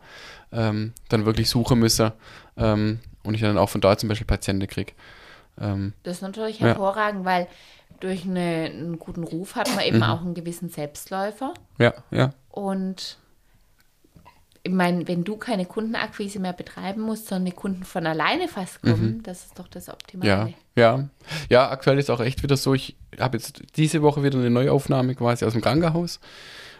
ähm, 0.52 0.93
dann 1.10 1.26
wirklich 1.26 1.50
suchen 1.50 1.80
müssen 1.80 2.12
ähm, 2.58 3.00
und 3.24 3.34
ich 3.34 3.41
dann 3.41 3.58
auch 3.58 3.70
von 3.70 3.82
da 3.82 3.98
zum 3.98 4.10
Beispiel 4.10 4.28
Patienten 4.28 4.67
kriege. 4.67 4.93
Ähm, 5.60 5.93
Das 6.04 6.17
ist 6.17 6.22
natürlich 6.22 6.60
Ja. 6.60 6.67
hervorragend, 6.67 7.26
weil 7.26 7.48
durch 8.00 8.26
eine, 8.26 8.70
einen 8.72 9.00
guten 9.00 9.24
Ruf 9.24 9.56
hat 9.56 9.67
man 9.70 9.80
Mhm. 9.80 9.96
eben 9.96 10.04
auch 10.04 10.22
einen 10.22 10.34
gewissen 10.36 10.70
Selbstläufer. 10.70 11.54
ja, 11.80 11.93
ja. 12.12 12.30
Und 12.52 13.17
ich 14.67 14.73
meine, 14.73 15.08
wenn 15.08 15.23
du 15.23 15.38
keine 15.38 15.65
Kundenakquise 15.65 16.39
mehr 16.39 16.53
betreiben 16.53 17.01
musst, 17.01 17.27
sondern 17.27 17.45
die 17.45 17.51
Kunden 17.51 17.84
von 17.84 18.06
alleine 18.06 18.47
fast 18.47 18.82
kommen, 18.82 19.21
das 19.23 19.45
ist 19.45 19.58
doch 19.60 19.67
das 19.67 19.88
Ja, 19.88 19.93
Optimale. 19.93 20.53
ja. 20.75 21.10
Ja, 21.49 21.69
aktuell 21.69 21.97
ist 21.99 22.10
auch 22.10 22.19
echt 22.19 22.43
wieder 22.43 22.58
so, 22.58 22.73
ich 22.73 22.95
habe 23.19 23.38
jetzt 23.38 23.62
diese 23.75 24.01
Woche 24.01 24.23
wieder 24.23 24.38
eine 24.38 24.49
Neuaufnahme 24.49 25.15
quasi 25.15 25.45
aus 25.45 25.53
dem 25.53 25.62
Krankenhaus 25.62 26.19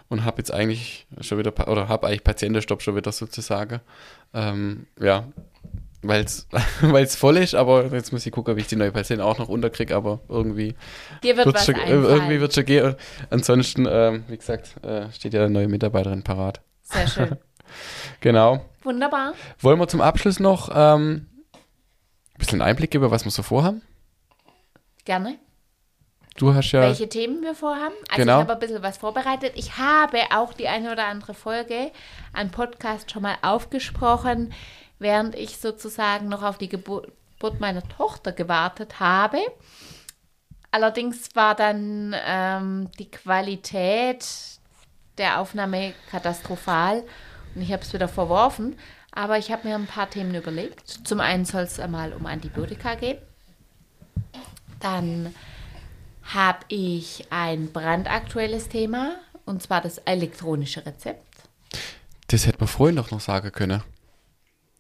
und 0.10 0.24
habe 0.24 0.38
jetzt 0.38 0.52
eigentlich 0.54 1.08
schon 1.22 1.38
wieder, 1.38 1.54
oder 1.70 1.88
habe 1.88 2.08
eigentlich 2.08 2.24
Patientenstopp 2.24 2.82
schon 2.82 2.96
wieder 2.96 3.12
sozusagen. 3.12 3.82
Ähm, 4.34 4.88
ja, 5.02 5.26
weil 6.04 6.24
es 6.24 6.48
voll 7.16 7.38
ist, 7.38 7.56
aber 7.56 7.86
jetzt 7.94 8.14
muss 8.14 8.26
ich 8.26 8.32
gucken, 8.32 8.56
wie 8.56 8.62
ich 8.62 8.68
die 8.68 8.76
neue 8.76 8.92
Patienten 8.92 9.24
auch 9.24 9.38
noch 9.40 9.50
unterkriege, 9.50 9.96
aber 9.96 10.22
irgendwie 10.30 10.76
Dir 11.24 11.36
wird 11.36 11.48
wird's 11.48 11.60
was 11.60 11.66
schon, 11.66 11.76
äh, 11.76 11.80
einfallen. 11.80 12.04
irgendwie 12.06 12.40
wird 12.40 12.54
schon 12.54 12.66
gehen. 12.66 12.96
Ansonsten, 13.30 13.88
ähm, 13.90 14.24
wie 14.28 14.38
gesagt, 14.38 14.76
äh, 14.84 15.12
steht 15.12 15.34
ja 15.34 15.42
eine 15.42 15.50
neue 15.50 15.68
Mitarbeiterin 15.68 16.24
parat. 16.24 16.62
Sehr 16.84 17.08
schön. 17.08 17.36
Genau. 18.22 18.66
Wunderbar. 18.84 19.34
Wollen 19.60 19.80
wir 19.80 19.88
zum 19.88 20.02
Abschluss 20.02 20.40
noch 20.40 20.70
ähm, 20.74 21.28
ein 21.54 22.38
bisschen 22.38 22.62
Einblick 22.62 22.92
geben, 22.92 23.10
was 23.12 23.26
wir 23.26 23.32
so 23.32 23.44
vorhaben? 23.44 23.82
Gerne. 25.06 25.38
Du 26.38 26.54
hast 26.54 26.72
ja. 26.72 26.82
Welche 26.82 27.10
Themen 27.10 27.42
wir 27.42 27.56
vorhaben. 27.56 27.96
Also 28.10 28.22
Genau. 28.22 28.36
ich 28.36 28.42
habe 28.42 28.54
ein 28.54 28.60
bisschen 28.60 28.84
was 28.84 28.98
vorbereitet. 28.98 29.54
Ich 29.56 29.78
habe 29.78 30.20
auch 30.36 30.54
die 30.54 30.68
eine 30.68 30.92
oder 30.92 31.08
andere 31.08 31.34
Folge 31.34 31.92
an 32.32 32.52
Podcast 32.52 33.12
schon 33.12 33.24
mal 33.24 33.38
aufgesprochen, 33.42 34.54
während 35.00 35.34
ich 35.36 35.58
sozusagen 35.58 36.28
noch 36.30 36.44
auf 36.44 36.58
die 36.60 36.70
Geburt 36.70 37.12
meiner 37.60 37.88
Tochter 37.88 38.32
gewartet 38.34 39.00
habe. 39.00 39.40
Allerdings 40.70 41.36
war 41.36 41.56
dann 41.56 42.16
ähm, 42.26 42.92
die 43.00 43.10
Qualität 43.10 44.28
der 45.18 45.40
Aufnahme 45.40 45.94
katastrophal 46.12 47.04
und 47.58 47.64
ich 47.64 47.74
habe 47.74 47.82
es 47.82 47.92
wieder 47.92 48.08
verworfen. 48.08 48.78
Aber 49.12 49.40
ich 49.40 49.52
habe 49.52 49.68
mir 49.68 49.74
ein 49.76 49.88
paar 49.88 50.10
Themen 50.10 50.36
überlegt. 50.36 50.88
Zum 51.08 51.20
einen 51.20 51.44
soll 51.44 51.64
es 51.64 51.80
einmal 51.80 52.14
um 52.14 52.28
Antibiotika 52.28 52.94
gehen. 52.94 53.18
Dann 54.80 55.34
habe 56.22 56.60
ich 56.68 57.26
ein 57.32 57.72
brandaktuelles 57.72 58.70
Thema 58.70 59.16
und 59.46 59.64
zwar 59.64 59.82
das 59.82 59.98
elektronische 60.00 60.86
Rezept. 60.86 61.26
Das 62.28 62.46
hätte 62.46 62.60
man 62.60 62.68
vorhin 62.68 62.98
doch 62.98 63.10
noch 63.10 63.22
sagen 63.22 63.52
können, 63.52 63.82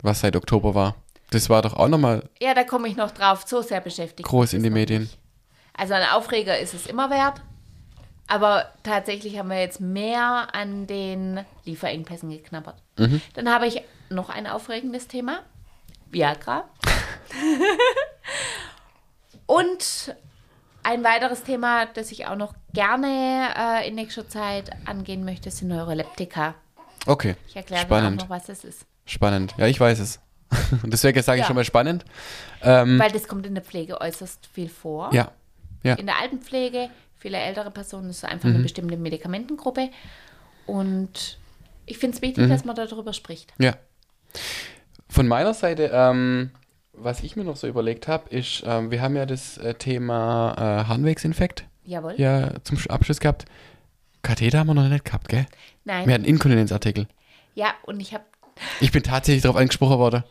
was 0.03 0.19
seit 0.19 0.35
Oktober 0.35 0.75
war. 0.75 0.95
Das 1.31 1.49
war 1.49 1.63
doch 1.63 1.73
auch 1.73 1.87
nochmal 1.87 2.29
Ja, 2.39 2.53
da 2.53 2.63
komme 2.63 2.87
ich 2.89 2.95
noch 2.95 3.11
drauf. 3.11 3.43
So 3.47 3.61
sehr 3.63 3.81
beschäftigt. 3.81 4.27
groß 4.29 4.53
in 4.53 4.61
die 4.61 4.69
Medien. 4.69 5.03
nicht. 5.03 5.17
Also 5.73 5.95
ein 5.95 6.07
Aufreger 6.09 6.59
ist 6.59 6.73
es 6.75 6.85
immer 6.85 7.09
wert. 7.09 7.41
Aber 8.27 8.71
tatsächlich 8.83 9.37
haben 9.39 9.49
wir 9.49 9.59
jetzt 9.59 9.79
mehr 9.79 10.49
an 10.53 10.85
den 10.87 11.45
Lieferengpässen 11.65 12.29
geknabbert. 12.29 12.75
Mhm. 12.97 13.21
Dann 13.35 13.49
habe 13.53 13.67
ich 13.67 13.81
noch 14.09 14.29
ein 14.29 14.47
aufregendes 14.47 15.07
Thema. 15.07 15.39
Viagra. 16.11 16.65
Und 19.45 20.15
ein 20.83 21.03
weiteres 21.03 21.43
Thema, 21.43 21.85
das 21.85 22.11
ich 22.11 22.27
auch 22.27 22.35
noch 22.35 22.53
gerne 22.73 23.49
äh, 23.57 23.87
in 23.87 23.95
nächster 23.95 24.27
Zeit 24.27 24.71
angehen 24.85 25.25
möchte, 25.25 25.51
sind 25.51 25.69
Neuroleptika. 25.69 26.55
Okay, 27.05 27.35
Ich 27.47 27.55
erkläre 27.55 27.83
spannend, 27.83 28.21
noch, 28.21 28.29
was 28.29 28.45
das 28.47 28.63
ist. 28.63 28.85
spannend. 29.05 29.53
Ja, 29.57 29.67
ich 29.67 29.79
weiß 29.79 29.99
es. 29.99 30.19
Und 30.83 30.91
deswegen 30.91 31.21
sage 31.23 31.37
ich 31.39 31.43
Ja. 31.43 31.47
schon 31.47 31.55
mal 31.55 31.63
spannend. 31.65 32.05
Ähm, 32.61 32.99
Weil 32.99 33.11
das 33.11 33.27
kommt 33.27 33.45
in 33.45 33.55
der 33.55 33.63
Pflege 33.63 33.99
äußerst 34.01 34.47
viel 34.47 34.69
vor. 34.69 35.13
ja, 35.13 35.31
ja, 35.83 35.93
in 35.95 36.05
der 36.07 36.17
Altenpflege, 36.19 36.89
viele 37.19 37.37
ältere 37.37 37.71
Personen, 37.71 38.09
ist 38.09 38.23
einfach 38.25 38.47
Mhm. 38.49 38.55
eine 38.55 38.63
bestimmte 38.63 38.97
Medikamentengruppe. 38.97 39.89
Und 40.65 41.37
ich 41.85 41.97
finde 41.97 42.15
es 42.17 42.21
wichtig, 42.21 42.45
Mhm. 42.45 42.49
dass 42.49 42.65
man 42.65 42.75
darüber 42.75 43.13
spricht. 43.13 43.53
ja. 43.57 43.75
Von 45.09 45.27
meiner 45.27 45.53
Seite, 45.53 45.89
ähm, 45.93 46.51
was 46.93 47.23
ich 47.23 47.35
mir 47.37 47.43
noch 47.45 47.55
so 47.55 47.65
überlegt 47.67 48.07
habe, 48.09 48.29
ist, 48.29 48.61
ähm, 48.67 48.91
wir 48.91 49.01
haben 49.01 49.15
ja 49.15 49.25
das 49.25 49.57
äh, 49.57 49.73
Thema 49.73 50.53
äh, 50.57 50.87
Harnwegsinfekt 50.87 51.65
Jawohl. 51.85 52.15
ja 52.17 52.51
zum 52.63 52.77
Sch- 52.77 52.89
Abschluss 52.89 53.19
gehabt. 53.21 53.45
Katheter 54.21 54.59
haben 54.59 54.67
wir 54.67 54.73
noch 54.73 54.89
nicht 54.89 55.05
gehabt, 55.05 55.29
gell? 55.29 55.45
Nein. 55.85 56.05
Wir 56.07 56.13
hatten 56.13 56.25
Inkontinenzartikel. 56.25 57.07
Ja, 57.55 57.73
und 57.83 57.99
ich 58.01 58.13
habe 58.13 58.25
Ich 58.81 58.91
bin 58.91 59.01
tatsächlich 59.01 59.41
darauf 59.43 59.55
angesprochen 59.57 59.97
worden. 59.97 60.23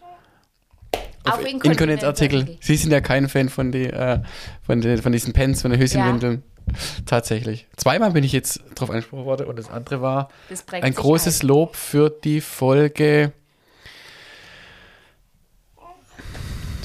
auf 1.24 1.40
Inkontinenzartikel. 1.44 2.40
Inkontinenzartikel. 2.40 2.58
Sie 2.60 2.76
sind 2.76 2.90
ja 2.92 3.00
kein 3.00 3.28
Fan 3.28 3.48
von, 3.48 3.72
die, 3.72 3.86
äh, 3.86 4.20
von, 4.62 4.80
die, 4.82 4.98
von 4.98 5.10
diesen 5.12 5.32
Pens, 5.32 5.62
von 5.62 5.70
den 5.70 5.80
Höschenwindeln. 5.80 6.42
Tatsächlich. 7.06 7.66
Zweimal 7.76 8.12
bin 8.12 8.24
ich 8.24 8.32
jetzt 8.32 8.62
darauf 8.74 8.90
angesprochen 8.90 9.24
worden 9.24 9.46
und 9.46 9.58
das 9.58 9.70
andere 9.70 10.02
war 10.02 10.28
Das 10.48 10.64
ein 10.68 10.94
großes 10.94 11.42
ein. 11.42 11.48
Lob 11.48 11.76
für 11.76 12.10
die 12.10 12.40
Folge. 12.40 13.32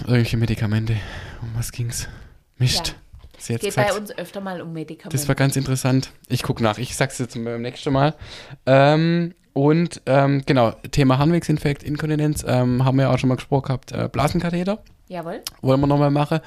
Irgendwelche 0.02 0.38
Medikamente. 0.38 0.98
Um 1.42 1.50
was 1.56 1.72
ging's? 1.72 2.08
Mist. 2.58 2.90
Ja. 2.90 2.94
Sie 3.38 3.54
Geht 3.54 3.62
gesagt. 3.64 3.90
bei 3.90 3.98
uns 3.98 4.18
öfter 4.18 4.40
mal 4.40 4.62
um 4.62 4.72
Medikamente. 4.74 5.18
Das 5.18 5.28
war 5.28 5.36
ganz 5.36 5.56
interessant. 5.56 6.12
Ich 6.28 6.44
gucke 6.44 6.62
nach. 6.62 6.78
Ich 6.78 6.96
sag's 6.96 7.18
jetzt 7.18 7.34
beim 7.34 7.62
nächsten 7.62 7.92
Mal. 7.92 8.14
Ähm, 8.68 9.34
und 9.54 10.02
ähm, 10.06 10.44
genau, 10.46 10.72
Thema 10.92 11.18
Harnwegsinfekt, 11.18 11.84
Inkontinenz, 11.84 12.46
ähm, 12.48 12.86
haben 12.86 12.98
wir 12.98 13.06
ja 13.06 13.14
auch 13.14 13.18
schon 13.18 13.30
mal 13.30 13.36
gesprochen 13.36 13.64
gehabt. 13.64 13.92
Äh, 13.92 14.10
Blasenkatheter 14.12 14.84
Jawohl. 15.12 15.42
wollen 15.62 15.82
wir 15.82 15.88
nochmal 15.88 16.10
machen. 16.10 16.40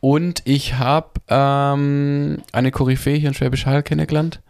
Und 0.00 0.42
ich 0.44 0.74
habe 0.74 1.08
ähm, 1.28 2.42
eine 2.52 2.70
Koryphäe 2.70 3.16
hier 3.16 3.28
in 3.30 3.34
Schwäbisch 3.34 3.64
Hall 3.64 3.82
kennengelernt 3.82 4.42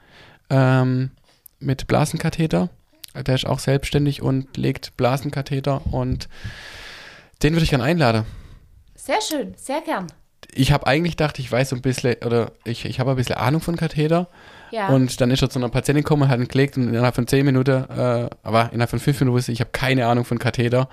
ähm, 0.50 1.12
mit 1.61 1.87
Blasenkatheter. 1.87 2.68
Der 3.14 3.35
ist 3.37 3.46
auch 3.46 3.61
selbstständig 3.61 4.22
und 4.22 4.56
legt 4.56 4.96
Blasenkatheter 4.96 5.83
und 5.92 6.28
den 7.44 7.52
würde 7.52 7.62
ich 7.62 7.70
gerne 7.70 7.85
einladen. 7.85 8.24
Sehr 8.96 9.20
schön, 9.20 9.54
sehr 9.56 9.83
gern. 9.83 10.09
Ich 10.52 10.72
habe 10.72 10.88
eigentlich 10.88 11.16
gedacht, 11.16 11.38
ich 11.38 11.50
weiß 11.50 11.68
so 11.68 11.76
ein 11.76 11.83
bisschen, 11.83 12.16
oder 12.26 12.50
ich, 12.64 12.85
ich 12.85 12.98
habe 12.98 13.11
ein 13.11 13.16
bisschen 13.16 13.37
Ahnung 13.37 13.61
von 13.61 13.76
Katheter. 13.76 14.28
Ja. 14.72 14.88
Und 14.88 15.20
dann 15.20 15.30
ist 15.30 15.42
er 15.42 15.50
zu 15.50 15.61
einer 15.61 15.68
Patientin 15.68 16.02
gekommen, 16.02 16.28
hat 16.28 16.40
ihn 16.40 16.48
gelegt 16.48 16.76
und 16.76 16.88
innerhalb 16.88 17.14
von 17.14 17.28
10 17.28 17.44
Minuten, 17.46 17.85
äh, 17.88 18.30
aber 18.42 18.72
innerhalb 18.72 18.90
von 18.90 18.98
5 18.98 19.20
Minuten 19.20 19.37
wusste 19.37 19.52
ich, 19.52 19.59
ich 19.59 19.61
habe 19.61 19.70
keine 19.70 20.06
Ahnung 20.06 20.24
von 20.24 20.40
Katheter. 20.40 20.88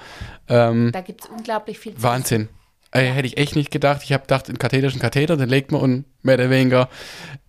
Ähm, 0.48 0.92
da 0.92 1.02
gibt 1.02 1.24
es 1.24 1.30
unglaublich 1.30 1.80
viel 1.80 1.94
Wahnsinn. 1.98 2.50
Äh, 2.91 3.02
hätte 3.02 3.28
ich 3.28 3.38
echt 3.38 3.56
nicht 3.56 3.71
gedacht. 3.71 4.02
Ich 4.04 4.13
habe 4.13 4.23
gedacht, 4.23 4.50
ist 4.50 4.95
ein 4.95 5.00
Katheter, 5.00 5.38
den 5.38 5.50
legt 5.50 5.71
man 5.71 5.82
und 5.82 6.06
mehr 6.23 6.36
oder 6.36 6.50
weniger, 6.50 6.89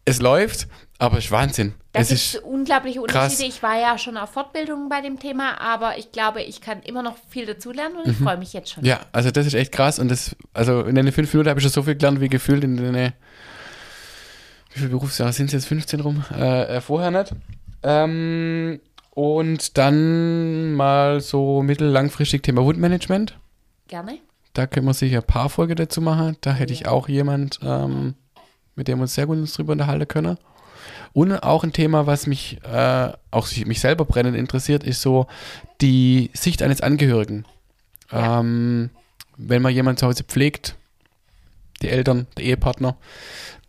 es 0.04 0.20
läuft, 0.20 0.68
aber 0.98 1.18
es 1.18 1.26
ist 1.26 1.30
Wahnsinn. 1.30 1.74
Da 1.92 2.00
es 2.00 2.10
ist, 2.10 2.36
unglaubliche 2.36 3.00
krass. 3.02 3.32
Unterschiede. 3.32 3.48
Ich 3.48 3.62
war 3.62 3.80
ja 3.80 3.98
schon 3.98 4.16
auf 4.16 4.30
Fortbildungen 4.30 4.88
bei 4.88 5.00
dem 5.00 5.18
Thema, 5.18 5.60
aber 5.60 5.96
ich 5.98 6.12
glaube, 6.12 6.42
ich 6.42 6.60
kann 6.60 6.82
immer 6.82 7.02
noch 7.02 7.16
viel 7.28 7.46
dazulernen 7.46 7.96
und 7.96 8.10
ich 8.10 8.16
freue 8.16 8.36
mich 8.36 8.52
jetzt 8.52 8.72
schon. 8.72 8.82
Mhm. 8.82 8.88
ja, 8.88 9.00
also 9.12 9.30
das 9.30 9.46
ist 9.46 9.54
echt 9.54 9.72
krass 9.72 9.98
und 9.98 10.08
das, 10.10 10.34
also 10.54 10.82
in 10.82 10.94
den 10.94 11.10
5 11.12 11.32
Minuten 11.32 11.50
habe 11.50 11.60
ich 11.60 11.64
schon 11.64 11.72
so 11.72 11.82
viel 11.82 11.94
gelernt, 11.94 12.20
wie 12.20 12.28
gefühlt 12.28 12.64
in 12.64 12.76
den, 12.76 12.94
wie 12.94 13.12
viele 14.78 14.88
Berufsjahre 14.90 15.32
sind 15.32 15.46
es 15.46 15.52
jetzt, 15.52 15.66
15 15.66 16.00
rum? 16.00 16.24
Äh, 16.36 16.76
äh, 16.76 16.80
vorher 16.80 17.10
nicht. 17.10 17.32
Ähm, 17.82 18.80
und 19.10 19.78
dann 19.78 20.74
mal 20.74 21.20
so 21.20 21.62
mittel-langfristig 21.62 22.42
Thema 22.42 22.64
Wundmanagement. 22.64 23.38
Gerne. 23.88 24.18
Da 24.58 24.66
können 24.66 24.86
wir 24.86 24.92
sicher 24.92 25.18
ein 25.18 25.22
paar 25.22 25.50
Folgen 25.50 25.76
dazu 25.76 26.00
machen. 26.00 26.36
Da 26.40 26.52
hätte 26.52 26.72
ich 26.72 26.88
auch 26.88 27.08
jemand, 27.08 27.60
ähm, 27.62 28.16
mit 28.74 28.88
dem 28.88 28.98
wir 28.98 29.02
uns 29.02 29.14
sehr 29.14 29.28
gut 29.28 29.56
drüber 29.56 29.70
unterhalten 29.70 30.08
können. 30.08 30.36
Und 31.12 31.32
auch 31.32 31.62
ein 31.62 31.72
Thema, 31.72 32.08
was 32.08 32.26
mich, 32.26 32.58
äh, 32.64 33.12
auch 33.30 33.48
mich 33.66 33.78
selber 33.78 34.04
brennend 34.04 34.36
interessiert, 34.36 34.82
ist 34.82 35.00
so 35.00 35.28
die 35.80 36.32
Sicht 36.34 36.60
eines 36.60 36.80
Angehörigen. 36.80 37.44
Ja. 38.10 38.40
Ähm, 38.40 38.90
wenn 39.36 39.62
man 39.62 39.72
jemanden 39.72 39.98
zu 39.98 40.08
Hause 40.08 40.24
pflegt, 40.24 40.74
die 41.80 41.88
Eltern, 41.88 42.26
der 42.36 42.46
Ehepartner, 42.46 42.96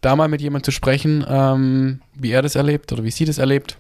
da 0.02 0.16
mal 0.16 0.28
mit 0.28 0.42
jemandem 0.42 0.64
zu 0.64 0.72
sprechen, 0.72 1.24
ähm, 1.30 2.02
wie 2.16 2.32
er 2.32 2.42
das 2.42 2.56
erlebt 2.56 2.92
oder 2.92 3.04
wie 3.04 3.12
sie 3.12 3.26
das 3.26 3.38
erlebt, 3.38 3.78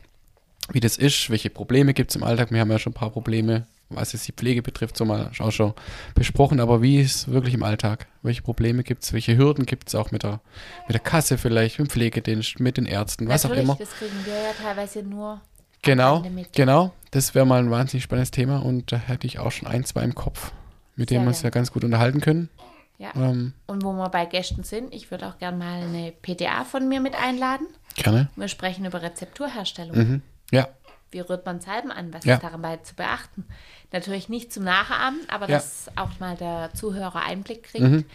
wie 0.71 0.79
das 0.79 0.95
ist, 0.95 1.31
welche 1.31 1.49
Probleme 1.49 1.95
gibt 1.95 2.11
es 2.11 2.17
im 2.17 2.23
Alltag. 2.23 2.51
Wir 2.51 2.59
haben 2.59 2.69
ja 2.69 2.77
schon 2.77 2.91
ein 2.91 2.99
paar 2.99 3.09
Probleme, 3.09 3.65
was 3.89 4.13
es 4.13 4.23
die 4.23 4.31
Pflege 4.31 4.61
betrifft, 4.61 4.95
so 4.97 5.05
mal 5.05 5.31
auch 5.39 5.51
schon 5.51 5.73
besprochen, 6.15 6.59
aber 6.59 6.81
wie 6.81 6.99
ist 6.99 7.15
es 7.15 7.27
wirklich 7.27 7.53
im 7.53 7.63
Alltag? 7.63 8.07
Welche 8.21 8.41
Probleme 8.41 8.83
gibt 8.83 9.03
es? 9.03 9.13
Welche 9.13 9.37
Hürden 9.37 9.65
gibt 9.65 9.87
es 9.89 9.95
auch 9.95 10.11
mit 10.11 10.23
der, 10.23 10.39
mit 10.87 10.93
der 10.93 10.99
Kasse 10.99 11.37
vielleicht, 11.37 11.79
mit 11.79 11.87
dem 11.87 11.91
Pflegedienst, 11.91 12.59
mit 12.59 12.77
den 12.77 12.85
Ärzten, 12.85 13.27
was 13.27 13.43
Natürlich, 13.43 13.61
auch 13.69 13.75
immer? 13.75 13.77
das 13.79 13.89
kriegen 13.91 14.25
wir 14.25 14.33
ja 14.33 14.51
teilweise 14.61 15.03
nur. 15.03 15.41
Genau, 15.81 16.23
genau. 16.53 16.93
Das 17.11 17.33
wäre 17.35 17.45
mal 17.45 17.59
ein 17.59 17.71
wahnsinnig 17.71 18.03
spannendes 18.03 18.31
Thema 18.31 18.57
und 18.63 18.91
da 18.91 18.97
hätte 18.97 19.25
ich 19.25 19.39
auch 19.39 19.51
schon 19.51 19.67
ein, 19.67 19.85
zwei 19.85 20.03
im 20.03 20.13
Kopf, 20.13 20.51
mit 20.95 21.09
denen 21.09 21.23
wir 21.23 21.29
uns 21.29 21.41
ja 21.41 21.49
ganz 21.49 21.71
gut 21.71 21.83
unterhalten 21.83 22.19
können. 22.21 22.49
Ja. 22.97 23.11
Ähm, 23.15 23.53
Und 23.65 23.83
wo 23.85 23.93
wir 23.93 24.09
bei 24.09 24.25
Gästen 24.25 24.63
sind, 24.63 24.93
ich 24.93 25.09
würde 25.09 25.25
auch 25.27 25.37
gerne 25.37 25.57
mal 25.57 25.81
eine 25.81 26.11
PTA 26.11 26.65
von 26.65 26.89
mir 26.89 26.99
mit 26.99 27.15
einladen. 27.15 27.65
gerne. 27.95 28.27
Wir 28.35 28.49
sprechen 28.49 28.83
über 28.85 29.01
Rezepturherstellung. 29.01 29.97
Mhm. 29.97 30.21
Ja, 30.51 30.67
Wie 31.11 31.19
rührt 31.21 31.45
man 31.45 31.59
Salben 31.59 31.91
an? 31.91 32.13
Was 32.13 32.25
Ja. 32.25 32.35
ist 32.35 32.43
daran 32.43 32.61
bei 32.61 32.77
zu 32.77 32.95
beachten? 32.95 33.45
Natürlich 33.91 34.29
nicht 34.29 34.53
zum 34.53 34.63
Nachahmen, 34.63 35.19
aber 35.27 35.49
Ja. 35.49 35.55
dass 35.57 35.87
auch 35.95 36.19
mal 36.19 36.35
der 36.35 36.69
Zuhörer 36.73 37.23
Einblick 37.23 37.63
kriegt 37.63 37.83
Mhm. 37.83 38.05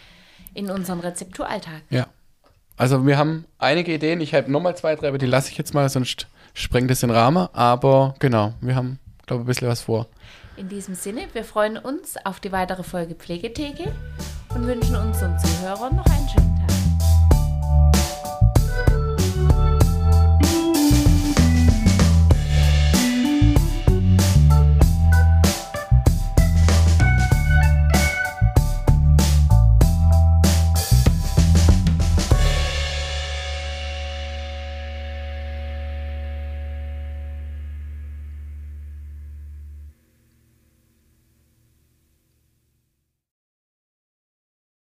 in 0.53 0.69
unseren 0.69 0.99
Rezepturalltag. 1.01 1.81
ja. 1.89 2.07
Also 2.77 3.07
wir 3.07 3.17
haben 3.17 3.45
einige 3.57 3.93
Ideen. 3.93 4.19
Ich 4.19 4.33
habe 4.33 4.51
nochmal 4.51 4.75
zwei, 4.75 4.95
drei, 4.97 5.07
aber 5.07 5.17
die 5.17 5.25
lasse 5.27 5.49
ich 5.49 5.57
jetzt 5.57 5.73
mal, 5.73 5.87
sonst 5.87 6.27
sprengt 6.53 6.91
es 6.91 6.99
den 6.99 7.09
Rahmen. 7.09 7.47
Aber 7.53 8.15
genau, 8.19 8.53
wir 8.59 8.75
haben, 8.75 8.99
glaube 9.27 9.41
ich, 9.41 9.45
ein 9.45 9.47
bisschen 9.47 9.67
was 9.69 9.79
vor. 9.79 10.07
In 10.57 10.67
diesem 10.67 10.93
Sinne, 10.93 11.21
wir 11.31 11.45
freuen 11.45 11.77
uns 11.77 12.17
auf 12.25 12.41
die 12.41 12.51
weitere 12.51 12.83
Folge 12.83 13.15
Pflegetheke 13.15 13.93
und 14.53 14.67
wünschen 14.67 14.95
unseren 14.97 15.39
Zuhörern 15.39 15.95
noch 15.95 16.05
einen 16.05 16.27
schönen 16.27 16.55